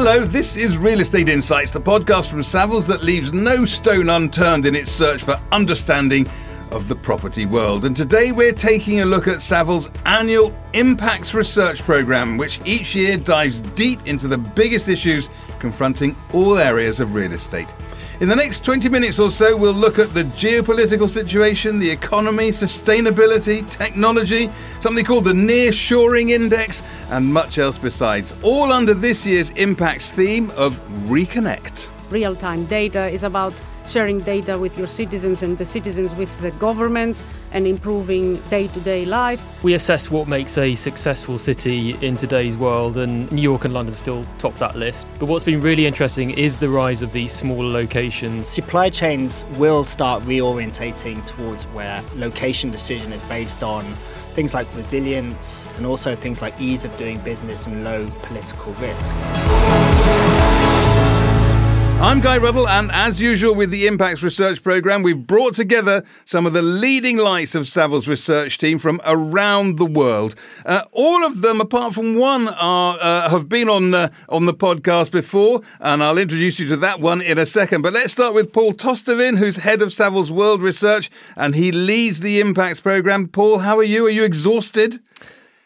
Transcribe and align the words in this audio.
Hello, 0.00 0.20
this 0.20 0.56
is 0.56 0.78
Real 0.78 1.00
Estate 1.00 1.28
Insights, 1.28 1.72
the 1.72 1.80
podcast 1.80 2.30
from 2.30 2.38
Savills 2.38 2.86
that 2.86 3.02
leaves 3.02 3.32
no 3.32 3.64
stone 3.64 4.08
unturned 4.10 4.64
in 4.64 4.76
its 4.76 4.92
search 4.92 5.24
for 5.24 5.40
understanding 5.50 6.24
of 6.70 6.86
the 6.86 6.94
property 6.94 7.46
world. 7.46 7.84
And 7.84 7.96
today 7.96 8.30
we're 8.30 8.52
taking 8.52 9.00
a 9.00 9.04
look 9.04 9.26
at 9.26 9.38
Savills' 9.38 9.92
annual 10.06 10.56
Impacts 10.72 11.34
Research 11.34 11.82
Programme, 11.82 12.36
which 12.36 12.60
each 12.64 12.94
year 12.94 13.16
dives 13.16 13.58
deep 13.58 14.06
into 14.06 14.28
the 14.28 14.38
biggest 14.38 14.88
issues 14.88 15.30
confronting 15.58 16.14
all 16.32 16.58
areas 16.58 17.00
of 17.00 17.14
real 17.14 17.32
estate. 17.32 17.74
In 18.20 18.28
the 18.28 18.34
next 18.34 18.64
20 18.64 18.88
minutes 18.88 19.20
or 19.20 19.30
so, 19.30 19.56
we'll 19.56 19.72
look 19.72 20.00
at 20.00 20.12
the 20.12 20.24
geopolitical 20.24 21.08
situation, 21.08 21.78
the 21.78 21.88
economy, 21.88 22.50
sustainability, 22.50 23.70
technology, 23.70 24.50
something 24.80 25.04
called 25.04 25.24
the 25.24 25.32
Nearshoring 25.32 26.30
Index, 26.30 26.82
and 27.10 27.32
much 27.32 27.58
else 27.58 27.78
besides, 27.78 28.34
all 28.42 28.72
under 28.72 28.92
this 28.92 29.24
year's 29.24 29.50
Impacts 29.50 30.10
theme 30.10 30.50
of 30.56 30.80
Reconnect. 31.06 31.90
Real 32.10 32.34
time 32.34 32.64
data 32.64 33.06
is 33.06 33.22
about 33.22 33.54
sharing 33.88 34.20
data 34.20 34.58
with 34.58 34.76
your 34.76 34.86
citizens 34.86 35.42
and 35.42 35.56
the 35.58 35.64
citizens 35.64 36.14
with 36.14 36.38
the 36.40 36.50
governments 36.52 37.24
and 37.52 37.66
improving 37.66 38.36
day 38.50 38.68
to 38.68 38.80
day 38.80 39.04
life. 39.04 39.40
We 39.62 39.74
assess 39.74 40.10
what 40.10 40.28
makes 40.28 40.58
a 40.58 40.74
successful 40.74 41.38
city 41.38 41.96
in 42.04 42.16
today's 42.16 42.56
world, 42.56 42.98
and 42.98 43.30
New 43.32 43.42
York 43.42 43.64
and 43.64 43.74
London 43.74 43.94
still 43.94 44.26
top 44.38 44.54
that 44.58 44.76
list. 44.76 45.06
But 45.18 45.26
what's 45.26 45.44
been 45.44 45.60
really 45.60 45.86
interesting 45.86 46.30
is 46.30 46.58
the 46.58 46.68
rise 46.68 47.02
of 47.02 47.12
these 47.12 47.32
smaller 47.32 47.68
locations. 47.68 48.48
Supply 48.48 48.90
chains 48.90 49.44
will 49.56 49.84
start 49.84 50.22
reorientating 50.24 51.24
towards 51.26 51.64
where 51.66 52.02
location 52.16 52.70
decision 52.70 53.12
is 53.12 53.22
based 53.24 53.62
on 53.62 53.84
things 54.34 54.54
like 54.54 54.72
resilience 54.76 55.66
and 55.76 55.86
also 55.86 56.14
things 56.14 56.42
like 56.42 56.54
ease 56.60 56.84
of 56.84 56.96
doing 56.96 57.18
business 57.20 57.66
and 57.66 57.82
low 57.82 58.08
political 58.22 58.72
risk. 58.74 59.77
I'm 62.00 62.20
Guy 62.20 62.38
Ruddle, 62.38 62.68
and 62.68 62.92
as 62.92 63.20
usual 63.20 63.56
with 63.56 63.70
the 63.70 63.88
Impacts 63.88 64.22
Research 64.22 64.62
Programme, 64.62 65.02
we've 65.02 65.26
brought 65.26 65.54
together 65.54 66.04
some 66.26 66.46
of 66.46 66.52
the 66.52 66.62
leading 66.62 67.16
lights 67.16 67.56
of 67.56 67.64
Savills' 67.64 68.06
research 68.06 68.56
team 68.58 68.78
from 68.78 69.00
around 69.04 69.78
the 69.78 69.84
world. 69.84 70.36
Uh, 70.64 70.84
all 70.92 71.26
of 71.26 71.40
them, 71.40 71.60
apart 71.60 71.94
from 71.94 72.14
one, 72.14 72.46
are 72.46 72.96
uh, 73.00 73.28
have 73.30 73.48
been 73.48 73.68
on 73.68 73.94
uh, 73.94 74.10
on 74.28 74.46
the 74.46 74.54
podcast 74.54 75.10
before, 75.10 75.62
and 75.80 76.00
I'll 76.00 76.18
introduce 76.18 76.60
you 76.60 76.68
to 76.68 76.76
that 76.76 77.00
one 77.00 77.20
in 77.20 77.36
a 77.36 77.44
second. 77.44 77.82
But 77.82 77.94
let's 77.94 78.12
start 78.12 78.32
with 78.32 78.52
Paul 78.52 78.74
Tostevin, 78.74 79.36
who's 79.36 79.56
head 79.56 79.82
of 79.82 79.88
Savills 79.88 80.30
World 80.30 80.62
Research, 80.62 81.10
and 81.34 81.56
he 81.56 81.72
leads 81.72 82.20
the 82.20 82.38
Impacts 82.38 82.80
Programme. 82.80 83.26
Paul, 83.26 83.58
how 83.58 83.76
are 83.76 83.82
you? 83.82 84.06
Are 84.06 84.10
you 84.10 84.22
exhausted? 84.22 85.00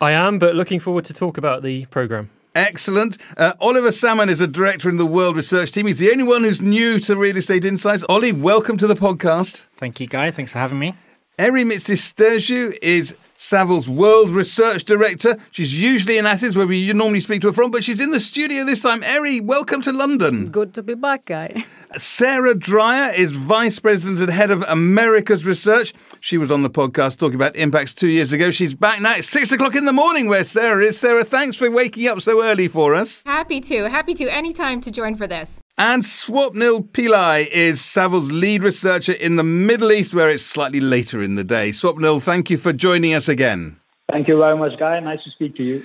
I 0.00 0.12
am, 0.12 0.38
but 0.38 0.54
looking 0.54 0.80
forward 0.80 1.04
to 1.04 1.12
talk 1.12 1.36
about 1.36 1.62
the 1.62 1.84
programme. 1.86 2.30
Excellent. 2.54 3.16
Uh, 3.38 3.54
Oliver 3.60 3.90
Salmon 3.90 4.28
is 4.28 4.40
a 4.40 4.46
director 4.46 4.90
in 4.90 4.98
the 4.98 5.06
World 5.06 5.36
Research 5.36 5.72
Team. 5.72 5.86
He's 5.86 5.98
the 5.98 6.10
only 6.10 6.24
one 6.24 6.42
who's 6.42 6.60
new 6.60 6.98
to 7.00 7.16
Real 7.16 7.36
Estate 7.38 7.64
Insights. 7.64 8.04
Ollie, 8.10 8.32
welcome 8.32 8.76
to 8.76 8.86
the 8.86 8.94
podcast. 8.94 9.66
Thank 9.76 10.00
you, 10.00 10.06
Guy. 10.06 10.30
Thanks 10.30 10.52
for 10.52 10.58
having 10.58 10.78
me. 10.78 10.94
Eri 11.38 11.64
Mitsostergiou 11.64 12.76
is 12.82 13.14
Savills 13.42 13.88
World 13.88 14.30
Research 14.30 14.84
Director. 14.84 15.36
She's 15.50 15.74
usually 15.74 16.16
in 16.16 16.26
Athens, 16.26 16.56
where 16.56 16.66
we 16.66 16.92
normally 16.92 17.20
speak 17.20 17.40
to 17.40 17.48
her 17.48 17.52
from, 17.52 17.72
but 17.72 17.82
she's 17.82 18.00
in 18.00 18.12
the 18.12 18.20
studio 18.20 18.64
this 18.64 18.82
time. 18.82 19.02
Eri, 19.02 19.40
welcome 19.40 19.82
to 19.82 19.92
London. 19.92 20.48
Good 20.48 20.72
to 20.74 20.82
be 20.82 20.94
back, 20.94 21.24
Guy. 21.24 21.64
Sarah 21.96 22.54
Dreyer 22.54 23.12
is 23.12 23.32
Vice 23.32 23.80
President 23.80 24.20
and 24.20 24.30
Head 24.30 24.52
of 24.52 24.62
Americas 24.68 25.44
Research. 25.44 25.92
She 26.20 26.38
was 26.38 26.52
on 26.52 26.62
the 26.62 26.70
podcast 26.70 27.18
talking 27.18 27.34
about 27.34 27.56
impacts 27.56 27.92
two 27.92 28.06
years 28.06 28.32
ago. 28.32 28.52
She's 28.52 28.74
back 28.74 29.00
now. 29.00 29.16
It's 29.16 29.28
six 29.28 29.50
o'clock 29.50 29.74
in 29.74 29.86
the 29.86 29.92
morning 29.92 30.28
where 30.28 30.44
Sarah 30.44 30.84
is. 30.84 31.00
Sarah, 31.00 31.24
thanks 31.24 31.56
for 31.56 31.68
waking 31.68 32.06
up 32.06 32.20
so 32.20 32.44
early 32.44 32.68
for 32.68 32.94
us. 32.94 33.24
Happy 33.26 33.60
to. 33.62 33.88
Happy 33.88 34.14
to. 34.14 34.32
Anytime 34.32 34.80
to 34.82 34.92
join 34.92 35.16
for 35.16 35.26
this. 35.26 35.61
And 35.84 36.04
Swapnil 36.04 36.90
Pillai 36.90 37.48
is 37.48 37.80
Savills' 37.80 38.30
lead 38.30 38.62
researcher 38.62 39.14
in 39.14 39.34
the 39.34 39.42
Middle 39.42 39.90
East, 39.90 40.14
where 40.14 40.30
it's 40.30 40.44
slightly 40.44 40.78
later 40.78 41.20
in 41.20 41.34
the 41.34 41.42
day. 41.42 41.70
Swapnil, 41.70 42.22
thank 42.22 42.50
you 42.50 42.56
for 42.56 42.72
joining 42.72 43.14
us 43.14 43.28
again. 43.28 43.80
Thank 44.08 44.28
you 44.28 44.38
very 44.38 44.56
much, 44.56 44.78
Guy. 44.78 45.00
Nice 45.00 45.24
to 45.24 45.30
speak 45.30 45.56
to 45.56 45.64
you. 45.64 45.82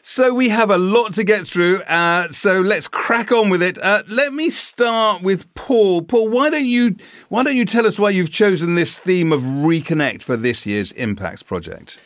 So 0.00 0.32
we 0.32 0.48
have 0.48 0.70
a 0.70 0.78
lot 0.78 1.12
to 1.16 1.24
get 1.24 1.46
through. 1.46 1.82
Uh, 1.82 2.30
so 2.30 2.62
let's 2.62 2.88
crack 2.88 3.32
on 3.32 3.50
with 3.50 3.62
it. 3.62 3.76
Uh, 3.76 4.02
let 4.08 4.32
me 4.32 4.48
start 4.48 5.20
with 5.20 5.52
Paul. 5.52 6.00
Paul, 6.00 6.30
why 6.30 6.48
don't 6.48 6.64
you 6.64 6.96
why 7.28 7.42
don't 7.42 7.56
you 7.56 7.66
tell 7.66 7.86
us 7.86 7.98
why 7.98 8.08
you've 8.08 8.32
chosen 8.32 8.76
this 8.76 8.98
theme 8.98 9.30
of 9.30 9.42
reconnect 9.42 10.22
for 10.22 10.38
this 10.38 10.64
year's 10.64 10.90
Impacts 10.92 11.42
project? 11.42 11.98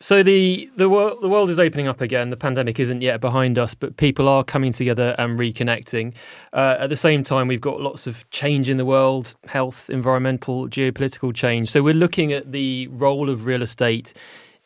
So 0.00 0.22
the 0.22 0.70
the 0.76 0.88
world 0.88 1.20
the 1.22 1.28
world 1.28 1.50
is 1.50 1.58
opening 1.58 1.88
up 1.88 2.00
again. 2.00 2.30
The 2.30 2.36
pandemic 2.36 2.78
isn't 2.78 3.02
yet 3.02 3.20
behind 3.20 3.58
us, 3.58 3.74
but 3.74 3.96
people 3.96 4.28
are 4.28 4.44
coming 4.44 4.72
together 4.72 5.16
and 5.18 5.36
reconnecting. 5.36 6.14
Uh, 6.52 6.76
at 6.78 6.88
the 6.88 6.96
same 6.96 7.24
time, 7.24 7.48
we've 7.48 7.60
got 7.60 7.80
lots 7.80 8.06
of 8.06 8.28
change 8.30 8.70
in 8.70 8.76
the 8.76 8.84
world: 8.84 9.34
health, 9.48 9.90
environmental, 9.90 10.68
geopolitical 10.68 11.34
change. 11.34 11.68
So 11.68 11.82
we're 11.82 11.94
looking 11.94 12.32
at 12.32 12.52
the 12.52 12.86
role 12.88 13.28
of 13.28 13.44
real 13.44 13.60
estate 13.60 14.14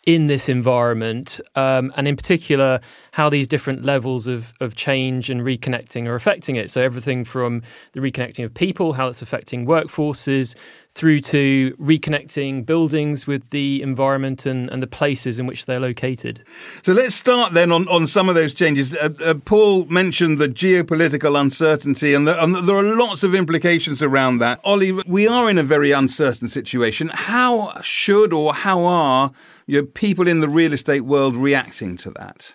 in 0.05 0.27
this 0.27 0.49
environment, 0.49 1.41
um, 1.55 1.93
and 1.97 2.09
in 2.09 2.17
particular, 2.17 2.81
how 3.13 3.31
these 3.31 3.47
different 3.47 3.85
levels 3.85 4.27
of, 4.27 4.53
of 4.61 4.75
change 4.75 5.31
and 5.31 5.43
reconnecting 5.43 6.07
are 6.09 6.17
affecting 6.17 6.57
it. 6.57 6.71
So, 6.71 6.83
everything 6.83 7.25
from 7.25 7.63
the 7.93 8.01
reconnecting 8.01 8.45
of 8.45 8.53
people, 8.53 8.95
how 8.95 9.09
it's 9.09 9.23
affecting 9.23 9.65
workforces, 9.65 10.57
through 10.95 11.21
to 11.21 11.75
reconnecting 11.81 12.67
buildings 12.67 13.27
with 13.27 13.51
the 13.51 13.81
environment 13.83 14.45
and, 14.45 14.71
and 14.71 14.83
the 14.83 14.87
places 14.87 15.39
in 15.39 15.47
which 15.47 15.65
they're 15.65 15.81
located. 15.81 16.45
So, 16.83 16.93
let's 16.93 17.15
start 17.15 17.55
then 17.55 17.73
on, 17.73 17.89
on 17.89 18.07
some 18.07 18.29
of 18.29 18.35
those 18.35 18.53
changes. 18.53 18.95
Uh, 18.95 19.09
uh, 19.25 19.35
Paul 19.35 19.87
mentioned 19.87 20.39
the 20.39 20.49
geopolitical 20.49 21.41
uncertainty, 21.41 22.15
and, 22.15 22.29
the, 22.29 22.43
and 22.43 22.55
there 22.69 22.77
are 22.77 22.83
lots 22.83 23.23
of 23.23 23.35
implications 23.35 24.03
around 24.03 24.39
that. 24.39 24.61
Ollie, 24.65 24.93
we 24.93 25.27
are 25.27 25.49
in 25.49 25.59
a 25.59 25.63
very 25.63 25.93
uncertain 25.93 26.49
situation. 26.49 27.11
How 27.15 27.81
should 27.81 28.33
or 28.33 28.53
how 28.53 28.85
are 28.85 29.33
you 29.67 29.81
know, 29.81 29.87
people 29.87 30.29
in 30.29 30.41
the 30.41 30.49
real 30.49 30.73
estate 30.73 31.03
world 31.03 31.37
reacting 31.37 31.97
to 31.99 32.11
that? 32.13 32.55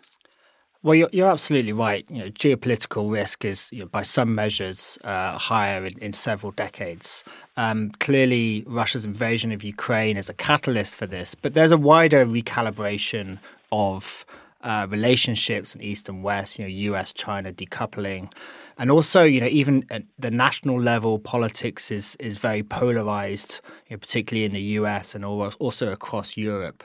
Well, 0.87 0.95
you're, 0.95 1.09
you're 1.11 1.29
absolutely 1.29 1.73
right. 1.73 2.05
You 2.09 2.19
know, 2.19 2.29
geopolitical 2.29 3.11
risk 3.11 3.43
is, 3.43 3.69
you 3.73 3.79
know, 3.79 3.87
by 3.87 4.03
some 4.03 4.33
measures, 4.33 4.97
uh, 5.03 5.37
higher 5.37 5.85
in, 5.85 5.97
in, 5.99 6.13
several 6.13 6.53
decades. 6.53 7.25
Um, 7.57 7.89
clearly, 7.99 8.63
Russia's 8.65 9.03
invasion 9.03 9.51
of 9.51 9.65
Ukraine 9.65 10.15
is 10.15 10.29
a 10.29 10.33
catalyst 10.33 10.95
for 10.95 11.05
this, 11.05 11.35
but 11.35 11.55
there's 11.55 11.73
a 11.73 11.77
wider 11.77 12.25
recalibration 12.25 13.37
of 13.73 14.25
uh, 14.61 14.87
relationships 14.89 15.75
in 15.75 15.81
East 15.81 16.07
and 16.07 16.23
West. 16.23 16.57
You 16.57 16.63
know, 16.63 16.69
U.S. 16.69 17.11
China 17.11 17.51
decoupling, 17.51 18.31
and 18.77 18.89
also 18.89 19.23
you 19.23 19.41
know 19.41 19.47
even 19.47 19.83
at 19.89 20.03
the 20.17 20.31
national 20.31 20.77
level, 20.77 21.19
politics 21.19 21.91
is 21.91 22.15
is 22.21 22.37
very 22.37 22.63
polarized, 22.63 23.59
you 23.89 23.97
know, 23.97 23.99
particularly 23.99 24.45
in 24.45 24.53
the 24.53 24.67
U.S. 24.79 25.15
and 25.15 25.25
also 25.25 25.91
across 25.91 26.37
Europe. 26.37 26.81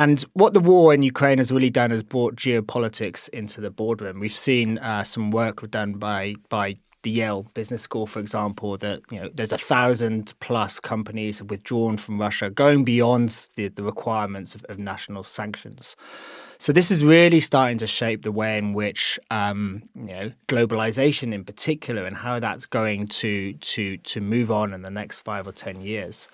And 0.00 0.22
what 0.32 0.54
the 0.54 0.60
war 0.60 0.94
in 0.94 1.02
Ukraine 1.02 1.36
has 1.36 1.52
really 1.52 1.68
done 1.68 1.92
is 1.92 2.02
brought 2.02 2.34
geopolitics 2.34 3.28
into 3.28 3.60
the 3.60 3.70
boardroom. 3.70 4.18
We've 4.18 4.32
seen 4.32 4.78
uh, 4.78 5.02
some 5.02 5.30
work 5.30 5.70
done 5.70 5.92
by 5.92 6.36
by 6.48 6.78
the 7.02 7.10
Yale 7.10 7.42
Business 7.52 7.82
School, 7.82 8.06
for 8.06 8.18
example, 8.18 8.78
that 8.78 9.02
you 9.10 9.20
know 9.20 9.28
there's 9.34 9.52
a 9.52 9.58
thousand 9.58 10.32
plus 10.40 10.80
companies 10.80 11.40
have 11.40 11.50
withdrawn 11.50 11.98
from 11.98 12.18
Russia, 12.18 12.48
going 12.48 12.82
beyond 12.82 13.46
the, 13.56 13.68
the 13.68 13.82
requirements 13.82 14.54
of, 14.54 14.64
of 14.70 14.78
national 14.78 15.22
sanctions. 15.22 15.96
So 16.56 16.72
this 16.72 16.90
is 16.90 17.04
really 17.04 17.40
starting 17.40 17.76
to 17.78 17.86
shape 17.86 18.22
the 18.22 18.32
way 18.32 18.56
in 18.56 18.72
which 18.72 19.20
um, 19.30 19.82
you 19.94 20.14
know 20.14 20.32
globalization, 20.48 21.34
in 21.34 21.44
particular, 21.44 22.06
and 22.06 22.16
how 22.16 22.40
that's 22.40 22.64
going 22.64 23.06
to 23.08 23.52
to 23.52 23.98
to 23.98 24.20
move 24.22 24.50
on 24.50 24.72
in 24.72 24.80
the 24.80 24.90
next 24.90 25.20
five 25.20 25.46
or 25.46 25.52
ten 25.52 25.82
years. 25.82 26.26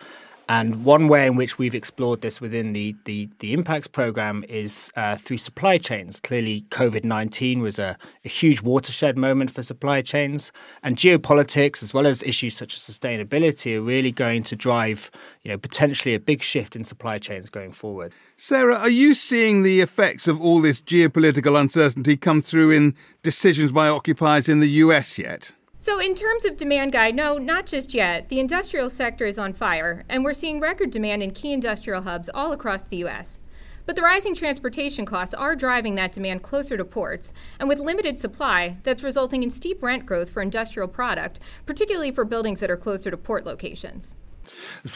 And 0.48 0.84
one 0.84 1.08
way 1.08 1.26
in 1.26 1.34
which 1.34 1.58
we've 1.58 1.74
explored 1.74 2.20
this 2.20 2.40
within 2.40 2.72
the, 2.72 2.94
the, 3.04 3.28
the 3.40 3.52
impacts 3.52 3.88
program 3.88 4.44
is 4.48 4.92
uh, 4.94 5.16
through 5.16 5.38
supply 5.38 5.76
chains. 5.76 6.20
Clearly, 6.20 6.64
COVID 6.70 7.02
19 7.02 7.60
was 7.60 7.80
a, 7.80 7.96
a, 8.24 8.28
huge 8.28 8.62
watershed 8.62 9.18
moment 9.18 9.50
for 9.50 9.62
supply 9.62 10.02
chains. 10.02 10.52
And 10.84 10.96
geopolitics, 10.96 11.82
as 11.82 11.92
well 11.92 12.06
as 12.06 12.22
issues 12.22 12.56
such 12.56 12.76
as 12.76 12.80
sustainability, 12.80 13.76
are 13.76 13.82
really 13.82 14.12
going 14.12 14.44
to 14.44 14.54
drive 14.54 15.10
you 15.42 15.50
know, 15.50 15.58
potentially 15.58 16.14
a 16.14 16.20
big 16.20 16.42
shift 16.42 16.76
in 16.76 16.84
supply 16.84 17.18
chains 17.18 17.50
going 17.50 17.72
forward. 17.72 18.12
Sarah, 18.36 18.76
are 18.76 18.90
you 18.90 19.14
seeing 19.14 19.64
the 19.64 19.80
effects 19.80 20.28
of 20.28 20.40
all 20.40 20.60
this 20.60 20.80
geopolitical 20.80 21.60
uncertainty 21.60 22.16
come 22.16 22.40
through 22.40 22.70
in 22.70 22.94
decisions 23.22 23.72
by 23.72 23.88
occupiers 23.88 24.48
in 24.48 24.60
the 24.60 24.68
US 24.68 25.18
yet? 25.18 25.52
So, 25.78 26.00
in 26.00 26.14
terms 26.14 26.46
of 26.46 26.56
demand 26.56 26.92
Guy, 26.92 27.10
no, 27.10 27.36
not 27.36 27.66
just 27.66 27.92
yet. 27.92 28.30
The 28.30 28.40
industrial 28.40 28.88
sector 28.88 29.26
is 29.26 29.38
on 29.38 29.52
fire, 29.52 30.04
and 30.08 30.24
we're 30.24 30.32
seeing 30.32 30.58
record 30.58 30.90
demand 30.90 31.22
in 31.22 31.32
key 31.32 31.52
industrial 31.52 32.00
hubs 32.00 32.30
all 32.32 32.52
across 32.52 32.84
the 32.84 32.96
U.S. 32.98 33.42
But 33.84 33.94
the 33.94 34.00
rising 34.00 34.34
transportation 34.34 35.04
costs 35.04 35.34
are 35.34 35.54
driving 35.54 35.94
that 35.96 36.12
demand 36.12 36.42
closer 36.42 36.78
to 36.78 36.84
ports, 36.86 37.34
and 37.60 37.68
with 37.68 37.78
limited 37.78 38.18
supply, 38.18 38.78
that's 38.84 39.04
resulting 39.04 39.42
in 39.42 39.50
steep 39.50 39.82
rent 39.82 40.06
growth 40.06 40.30
for 40.30 40.40
industrial 40.40 40.88
product, 40.88 41.40
particularly 41.66 42.10
for 42.10 42.24
buildings 42.24 42.60
that 42.60 42.70
are 42.70 42.78
closer 42.78 43.10
to 43.10 43.18
port 43.18 43.44
locations. 43.44 44.16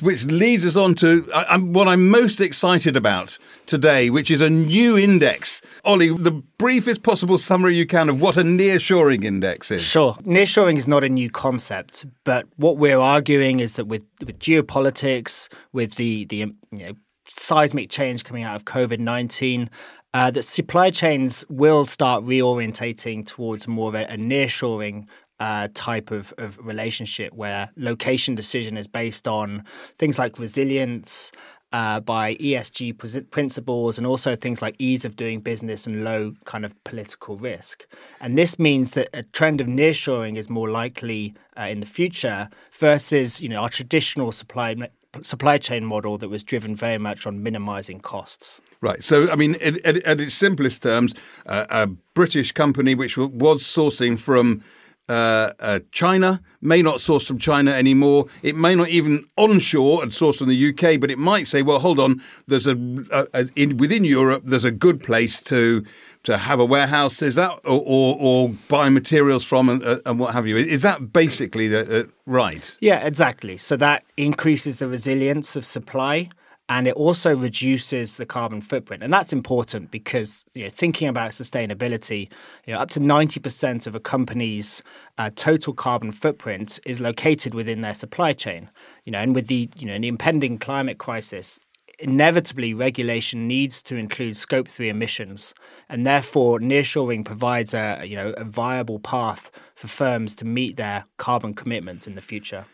Which 0.00 0.24
leads 0.24 0.64
us 0.64 0.76
on 0.76 0.94
to 0.96 1.22
what 1.58 1.88
I'm 1.88 2.08
most 2.08 2.40
excited 2.40 2.96
about 2.96 3.38
today, 3.66 4.10
which 4.10 4.30
is 4.30 4.40
a 4.40 4.50
new 4.50 4.96
index. 4.96 5.60
Ollie, 5.84 6.14
the 6.16 6.42
briefest 6.58 7.02
possible 7.02 7.38
summary 7.38 7.74
you 7.74 7.86
can 7.86 8.08
of 8.08 8.20
what 8.20 8.36
a 8.36 8.42
nearshoring 8.42 9.24
index 9.24 9.70
is. 9.70 9.82
Sure. 9.82 10.14
Nearshoring 10.24 10.76
is 10.76 10.86
not 10.86 11.04
a 11.04 11.08
new 11.08 11.30
concept, 11.30 12.06
but 12.24 12.46
what 12.56 12.78
we're 12.78 12.98
arguing 12.98 13.60
is 13.60 13.76
that 13.76 13.86
with, 13.86 14.04
with 14.20 14.38
geopolitics, 14.38 15.48
with 15.72 15.94
the, 15.94 16.24
the 16.26 16.36
you 16.36 16.54
know, 16.72 16.92
seismic 17.26 17.90
change 17.90 18.24
coming 18.24 18.44
out 18.44 18.56
of 18.56 18.64
COVID 18.64 18.98
19, 18.98 19.70
uh, 20.12 20.30
that 20.30 20.42
supply 20.42 20.90
chains 20.90 21.44
will 21.48 21.86
start 21.86 22.24
reorientating 22.24 23.24
towards 23.24 23.68
more 23.68 23.88
of 23.88 23.94
a, 23.94 24.04
a 24.04 24.16
nearshoring 24.16 25.06
uh, 25.40 25.68
type 25.74 26.10
of, 26.10 26.32
of 26.38 26.58
relationship 26.64 27.32
where 27.32 27.70
location 27.76 28.34
decision 28.34 28.76
is 28.76 28.86
based 28.86 29.26
on 29.26 29.64
things 29.98 30.18
like 30.18 30.38
resilience, 30.38 31.32
uh, 31.72 32.00
by 32.00 32.34
ESG 32.36 33.30
principles 33.30 33.96
and 33.96 34.06
also 34.06 34.34
things 34.34 34.60
like 34.60 34.74
ease 34.78 35.04
of 35.04 35.16
doing 35.16 35.40
business 35.40 35.86
and 35.86 36.02
low 36.02 36.34
kind 36.44 36.64
of 36.64 36.82
political 36.84 37.36
risk. 37.36 37.86
And 38.20 38.36
this 38.36 38.58
means 38.58 38.92
that 38.92 39.08
a 39.14 39.22
trend 39.22 39.60
of 39.60 39.66
nearshoring 39.66 40.36
is 40.36 40.50
more 40.50 40.68
likely 40.68 41.34
uh, 41.56 41.62
in 41.62 41.80
the 41.80 41.86
future 41.86 42.48
versus 42.72 43.40
you 43.40 43.48
know 43.48 43.62
our 43.62 43.68
traditional 43.68 44.32
supply 44.32 44.74
supply 45.22 45.58
chain 45.58 45.84
model 45.84 46.18
that 46.18 46.28
was 46.28 46.42
driven 46.42 46.74
very 46.74 46.98
much 46.98 47.26
on 47.26 47.42
minimizing 47.42 48.00
costs. 48.00 48.60
Right. 48.80 49.02
So, 49.02 49.28
I 49.30 49.36
mean, 49.36 49.56
at, 49.56 49.76
at, 49.84 49.96
at 50.04 50.20
its 50.20 50.34
simplest 50.34 50.82
terms, 50.82 51.14
uh, 51.46 51.66
a 51.68 51.86
British 52.14 52.52
company 52.52 52.94
which 52.94 53.16
was 53.16 53.62
sourcing 53.62 54.18
from 54.18 54.62
uh, 55.08 55.52
uh, 55.58 55.80
China 55.90 56.40
may 56.60 56.82
not 56.82 57.00
source 57.00 57.26
from 57.26 57.38
China 57.38 57.72
anymore. 57.72 58.26
It 58.42 58.54
may 58.54 58.74
not 58.74 58.88
even 58.88 59.24
onshore 59.36 60.02
and 60.02 60.14
source 60.14 60.36
from 60.38 60.48
the 60.48 60.68
UK, 60.68 61.00
but 61.00 61.10
it 61.10 61.18
might 61.18 61.48
say, 61.48 61.62
"Well, 61.62 61.80
hold 61.80 61.98
on. 61.98 62.22
There's 62.46 62.66
a, 62.66 62.76
a, 63.10 63.26
a 63.34 63.48
in, 63.56 63.76
within 63.78 64.04
Europe. 64.04 64.44
There's 64.46 64.64
a 64.64 64.70
good 64.70 65.02
place 65.02 65.40
to 65.42 65.84
to 66.24 66.36
have 66.36 66.60
a 66.60 66.64
warehouse. 66.64 67.22
Is 67.22 67.34
that 67.34 67.50
or 67.64 67.82
or, 67.84 68.16
or 68.20 68.48
buy 68.68 68.88
materials 68.88 69.44
from 69.44 69.68
and, 69.68 69.82
uh, 69.82 69.98
and, 70.06 70.20
what 70.20 70.32
have 70.32 70.46
you? 70.46 70.56
Is 70.56 70.82
that 70.82 71.12
basically 71.12 71.66
the, 71.66 72.02
uh, 72.02 72.04
right? 72.26 72.76
Yeah, 72.80 73.04
exactly. 73.04 73.56
So 73.56 73.76
that 73.76 74.04
increases 74.16 74.78
the 74.78 74.86
resilience 74.86 75.56
of 75.56 75.64
supply 75.64 76.28
and 76.70 76.86
it 76.86 76.94
also 76.94 77.34
reduces 77.34 78.16
the 78.16 78.24
carbon 78.24 78.60
footprint. 78.60 79.02
And 79.02 79.12
that's 79.12 79.32
important 79.32 79.90
because 79.90 80.44
you 80.54 80.62
know, 80.62 80.70
thinking 80.70 81.08
about 81.08 81.32
sustainability, 81.32 82.30
you 82.64 82.72
know, 82.72 82.78
up 82.78 82.90
to 82.90 83.00
90% 83.00 83.88
of 83.88 83.96
a 83.96 84.00
company's 84.00 84.80
uh, 85.18 85.30
total 85.34 85.74
carbon 85.74 86.12
footprint 86.12 86.78
is 86.86 87.00
located 87.00 87.54
within 87.54 87.80
their 87.80 87.92
supply 87.92 88.32
chain. 88.32 88.70
You 89.04 89.10
know, 89.10 89.18
and 89.18 89.34
with 89.34 89.48
the 89.48 89.68
you 89.76 89.86
know 89.86 89.98
the 89.98 90.06
impending 90.06 90.58
climate 90.58 90.98
crisis, 90.98 91.58
inevitably 91.98 92.72
regulation 92.72 93.48
needs 93.48 93.82
to 93.82 93.96
include 93.96 94.36
scope 94.36 94.68
3 94.68 94.88
emissions 94.88 95.52
and 95.88 96.06
therefore 96.06 96.60
nearshoring 96.60 97.24
provides 97.24 97.74
a 97.74 98.02
you 98.04 98.16
know 98.16 98.32
a 98.38 98.44
viable 98.44 99.00
path 99.00 99.50
for 99.74 99.88
firms 99.88 100.36
to 100.36 100.44
meet 100.46 100.76
their 100.76 101.04
carbon 101.18 101.52
commitments 101.52 102.06
in 102.06 102.14
the 102.14 102.22
future 102.22 102.64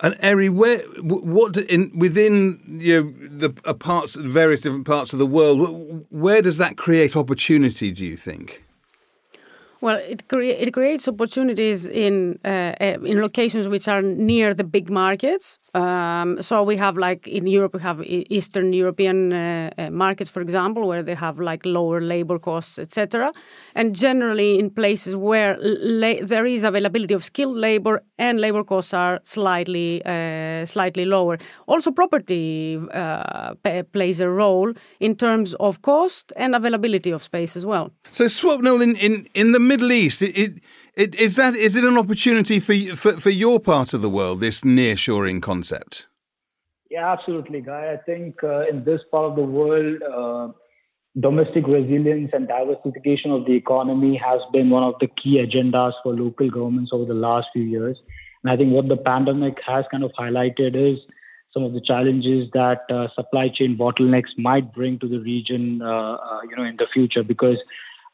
and 0.00 0.16
Eri, 0.20 0.48
where, 0.48 0.78
what 1.00 1.56
in 1.56 1.92
within 1.96 2.60
you 2.66 3.04
know, 3.04 3.38
the 3.38 3.60
uh, 3.64 3.74
parts, 3.74 4.16
various 4.16 4.60
different 4.60 4.86
parts 4.86 5.12
of 5.12 5.18
the 5.18 5.26
world, 5.26 6.04
where 6.10 6.42
does 6.42 6.58
that 6.58 6.76
create 6.76 7.16
opportunity? 7.16 7.92
Do 7.92 8.04
you 8.04 8.16
think? 8.16 8.64
Well, 9.80 9.96
it, 9.96 10.22
it 10.32 10.72
creates 10.72 11.08
opportunities 11.08 11.86
in 11.86 12.38
uh, 12.44 12.74
uh, 12.80 12.98
in 13.04 13.20
locations 13.20 13.68
which 13.68 13.88
are 13.88 14.02
near 14.02 14.54
the 14.54 14.64
big 14.64 14.90
markets. 14.90 15.58
Um, 15.74 16.42
so 16.42 16.62
we 16.62 16.76
have 16.76 16.98
like 16.98 17.26
in 17.26 17.46
Europe, 17.46 17.74
we 17.74 17.80
have 17.80 18.02
Eastern 18.04 18.74
European 18.74 19.32
uh, 19.32 19.70
uh, 19.78 19.90
markets, 19.90 20.28
for 20.28 20.42
example, 20.42 20.86
where 20.86 21.02
they 21.02 21.14
have 21.14 21.40
like 21.40 21.64
lower 21.64 22.00
labor 22.00 22.38
costs, 22.38 22.78
etc. 22.78 23.32
And 23.74 23.94
generally, 23.94 24.58
in 24.58 24.68
places 24.68 25.16
where 25.16 25.56
there 25.60 26.44
is 26.44 26.64
availability 26.64 27.14
of 27.14 27.24
skilled 27.24 27.56
labor 27.56 28.02
and 28.18 28.38
labor 28.38 28.64
costs 28.64 28.92
are 28.92 29.20
slightly 29.24 30.04
uh, 30.04 30.66
slightly 30.66 31.06
lower. 31.06 31.38
Also, 31.66 31.90
property 31.90 32.78
uh, 32.92 33.54
plays 33.92 34.20
a 34.20 34.28
role 34.28 34.74
in 35.00 35.16
terms 35.16 35.54
of 35.54 35.80
cost 35.80 36.32
and 36.36 36.54
availability 36.54 37.10
of 37.10 37.22
space 37.22 37.56
as 37.56 37.64
well. 37.64 37.90
So, 38.10 38.26
Swapnil, 38.26 38.82
in 38.82 38.96
in 38.96 39.26
in 39.34 39.52
the 39.52 39.60
Middle 39.60 39.90
East, 39.90 40.20
it, 40.20 40.38
it, 40.38 40.52
it, 40.96 41.14
is 41.14 41.36
that 41.36 41.54
is 41.54 41.76
it 41.76 41.84
an 41.84 41.98
opportunity 41.98 42.60
for, 42.60 42.74
for 42.96 43.20
for 43.20 43.30
your 43.30 43.60
part 43.60 43.94
of 43.94 44.02
the 44.02 44.10
world? 44.10 44.40
This 44.40 44.62
nearshoring 44.62 45.40
concept. 45.42 46.06
Yeah, 46.90 47.10
absolutely, 47.10 47.62
Guy. 47.62 47.92
I 47.92 47.96
think 48.04 48.44
uh, 48.44 48.68
in 48.68 48.84
this 48.84 49.00
part 49.10 49.30
of 49.30 49.36
the 49.36 49.42
world, 49.42 50.02
uh, 50.02 50.52
domestic 51.18 51.66
resilience 51.66 52.30
and 52.34 52.48
diversification 52.48 53.30
of 53.30 53.46
the 53.46 53.52
economy 53.52 54.16
has 54.16 54.40
been 54.52 54.70
one 54.70 54.82
of 54.82 54.94
the 55.00 55.06
key 55.06 55.42
agendas 55.44 55.92
for 56.02 56.14
local 56.14 56.50
governments 56.50 56.90
over 56.92 57.06
the 57.06 57.14
last 57.14 57.48
few 57.52 57.62
years. 57.62 57.98
And 58.42 58.50
I 58.50 58.56
think 58.56 58.72
what 58.72 58.88
the 58.88 58.96
pandemic 58.96 59.58
has 59.66 59.84
kind 59.90 60.04
of 60.04 60.12
highlighted 60.18 60.74
is 60.74 60.98
some 61.52 61.62
of 61.64 61.74
the 61.74 61.80
challenges 61.80 62.48
that 62.54 62.82
uh, 62.90 63.08
supply 63.14 63.48
chain 63.48 63.76
bottlenecks 63.76 64.36
might 64.38 64.72
bring 64.72 64.98
to 65.00 65.08
the 65.08 65.18
region, 65.18 65.80
uh, 65.82 66.14
uh, 66.14 66.40
you 66.48 66.56
know, 66.56 66.64
in 66.64 66.76
the 66.76 66.86
future, 66.92 67.22
because 67.22 67.58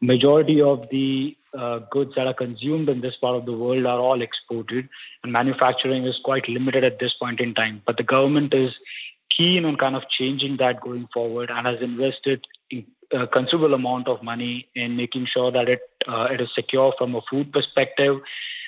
majority 0.00 0.60
of 0.60 0.88
the 0.90 1.36
uh, 1.56 1.80
goods 1.90 2.12
that 2.16 2.26
are 2.26 2.34
consumed 2.34 2.88
in 2.88 3.00
this 3.00 3.16
part 3.16 3.36
of 3.36 3.46
the 3.46 3.52
world 3.52 3.86
are 3.86 3.98
all 3.98 4.20
exported, 4.22 4.88
and 5.22 5.32
manufacturing 5.32 6.04
is 6.04 6.18
quite 6.24 6.48
limited 6.48 6.84
at 6.84 6.98
this 6.98 7.14
point 7.14 7.40
in 7.40 7.54
time. 7.54 7.82
But 7.86 7.96
the 7.96 8.02
government 8.02 8.54
is 8.54 8.72
keen 9.36 9.64
on 9.64 9.76
kind 9.76 9.96
of 9.96 10.02
changing 10.08 10.56
that 10.58 10.80
going 10.80 11.08
forward 11.12 11.50
and 11.50 11.66
has 11.66 11.80
invested 11.80 12.44
a 13.12 13.26
considerable 13.26 13.74
amount 13.74 14.08
of 14.08 14.22
money 14.22 14.68
in 14.74 14.96
making 14.96 15.26
sure 15.32 15.50
that 15.50 15.68
it 15.68 15.80
uh, 16.06 16.28
it 16.30 16.40
is 16.40 16.48
secure 16.54 16.92
from 16.98 17.14
a 17.14 17.20
food 17.30 17.52
perspective. 17.52 18.20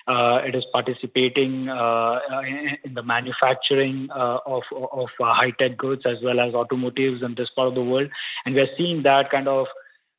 Uh, 0.09 0.41
it 0.45 0.55
is 0.55 0.65
participating 0.73 1.69
uh, 1.69 2.19
in, 2.47 2.79
in, 2.85 2.95
the 2.95 3.03
manufacturing 3.03 4.09
uh, 4.11 4.39
of, 4.47 4.63
of 4.73 5.09
uh, 5.21 5.33
high 5.35 5.51
tech 5.51 5.77
goods 5.77 6.03
as 6.05 6.17
well 6.23 6.41
as 6.41 6.53
automotives 6.55 7.23
in 7.23 7.35
this 7.37 7.51
part 7.51 7.69
of 7.69 7.75
the 7.75 7.83
world, 7.83 8.09
and 8.45 8.55
we 8.55 8.61
are 8.61 8.77
seeing 8.77 9.03
that 9.03 9.31
kind 9.31 9.47
of 9.47 9.67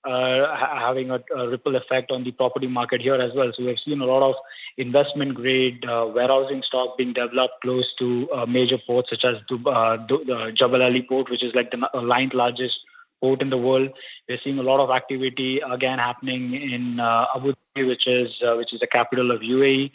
uh, 0.03 0.56
having 0.57 1.12
a, 1.12 1.19
a, 1.36 1.50
ripple 1.50 1.75
effect 1.75 2.12
on 2.12 2.24
the 2.24 2.31
property 2.31 2.68
market 2.68 3.01
here 3.01 3.15
as 3.15 3.31
well. 3.36 3.51
So 3.56 3.65
we've 3.65 3.77
seen 3.86 4.01
a 4.01 4.06
lot 4.06 4.27
of 4.27 4.36
investment 4.77 5.36
grade 5.36 5.86
uh, 5.86 6.09
warehousing 6.13 6.63
stock 6.63 6.98
being 6.98 7.13
developed 7.13 7.62
close 7.62 7.94
to 8.00 8.30
uh, 8.31 8.45
major 8.45 8.77
ports 8.77 9.09
such 9.12 9.24
as 9.25 9.36
the, 9.50 9.57
uh, 9.69 9.98
the 10.07 10.51
Jebel 10.56 10.81
Ali 10.81 11.03
port, 11.03 11.30
which 11.30 11.44
is 11.44 11.53
like 11.53 11.71
the 11.71 12.01
ninth 12.01 12.33
largest 12.33 12.80
port 13.21 13.42
in 13.42 13.50
the 13.50 13.57
world. 13.57 13.89
We're 14.27 14.39
seeing 14.44 14.59
a 14.59 14.63
lot 14.63 14.80
of 14.80 14.89
activity 14.89 15.59
again 15.59 16.00
happening 16.00 16.56
in 16.56 17.00
uh, 17.00 17.27
Abu 17.36 17.53
Dhabi, 17.53 17.88
which 17.88 18.07
is 18.07 18.31
uh, 18.41 18.55
which 18.55 18.74
is 18.74 18.79
the 18.79 18.88
capital 18.88 19.31
of 19.31 19.41
UAE. 19.41 19.91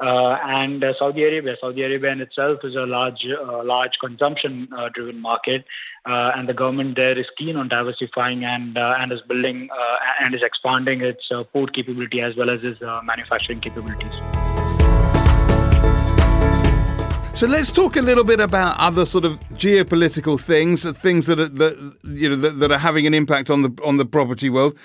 Uh, 0.00 0.38
and 0.44 0.84
uh, 0.84 0.92
Saudi 0.96 1.24
Arabia. 1.24 1.56
Saudi 1.60 1.82
Arabia 1.82 2.12
in 2.12 2.20
itself 2.20 2.60
is 2.62 2.76
a 2.76 2.86
large, 2.86 3.26
uh, 3.26 3.64
large 3.64 3.98
consumption-driven 4.00 5.20
market, 5.20 5.64
and 6.06 6.48
the 6.48 6.54
government 6.54 6.94
there 6.94 7.18
is 7.18 7.26
keen 7.36 7.56
on 7.56 7.68
diversifying 7.68 8.44
and 8.44 8.78
and 8.78 9.12
is 9.12 9.20
building 9.22 9.68
and 10.20 10.34
is 10.34 10.42
expanding 10.42 11.00
its 11.00 11.28
port 11.52 11.74
capability 11.74 12.20
as 12.20 12.36
well 12.36 12.48
as 12.48 12.60
its 12.62 12.80
manufacturing 13.04 13.60
capabilities. 13.60 14.12
So 17.34 17.46
let's 17.46 17.70
talk 17.70 17.96
a 17.96 18.02
little 18.02 18.24
bit 18.24 18.40
about 18.40 18.76
other 18.78 19.04
sort 19.04 19.24
of 19.24 19.38
geopolitical 19.54 20.40
things, 20.40 20.90
things 20.98 21.26
that 21.26 21.38
are 21.38 21.48
that 21.48 21.96
you 22.04 22.28
know 22.30 22.36
that, 22.36 22.58
that, 22.60 22.72
are 22.72 22.78
having 22.78 23.06
an 23.06 23.14
impact 23.14 23.50
on 23.50 23.62
the 23.62 23.70
on 23.84 23.96
the 23.96 24.06
property 24.06 24.48
world. 24.48 24.78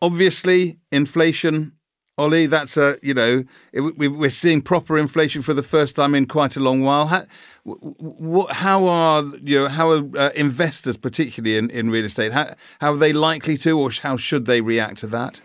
Obviously, 0.00 0.78
inflation 0.92 1.72
Ollie, 2.18 2.46
that's 2.46 2.76
a 2.76 2.98
you 3.02 3.14
know 3.14 3.44
we're 3.72 4.30
seeing 4.30 4.60
proper 4.60 4.98
inflation 4.98 5.40
for 5.40 5.54
the 5.54 5.62
first 5.62 5.96
time 5.96 6.14
in 6.14 6.26
quite 6.26 6.56
a 6.56 6.60
long 6.60 6.82
while. 6.82 7.06
How, 7.06 7.24
what, 7.64 8.52
how 8.52 8.86
are 8.86 9.24
you 9.42 9.60
know 9.60 9.68
how 9.68 9.90
are 9.92 10.02
uh, 10.16 10.30
investors, 10.34 10.96
particularly 10.96 11.56
in, 11.56 11.70
in 11.70 11.90
real 11.90 12.04
estate, 12.04 12.32
how, 12.32 12.54
how 12.80 12.92
are 12.92 12.98
they 12.98 13.12
likely 13.12 13.56
to, 13.58 13.78
or 13.78 13.90
how 13.90 14.16
should 14.16 14.44
they 14.46 14.60
react 14.60 14.98
to 14.98 15.06
that? 15.08 15.40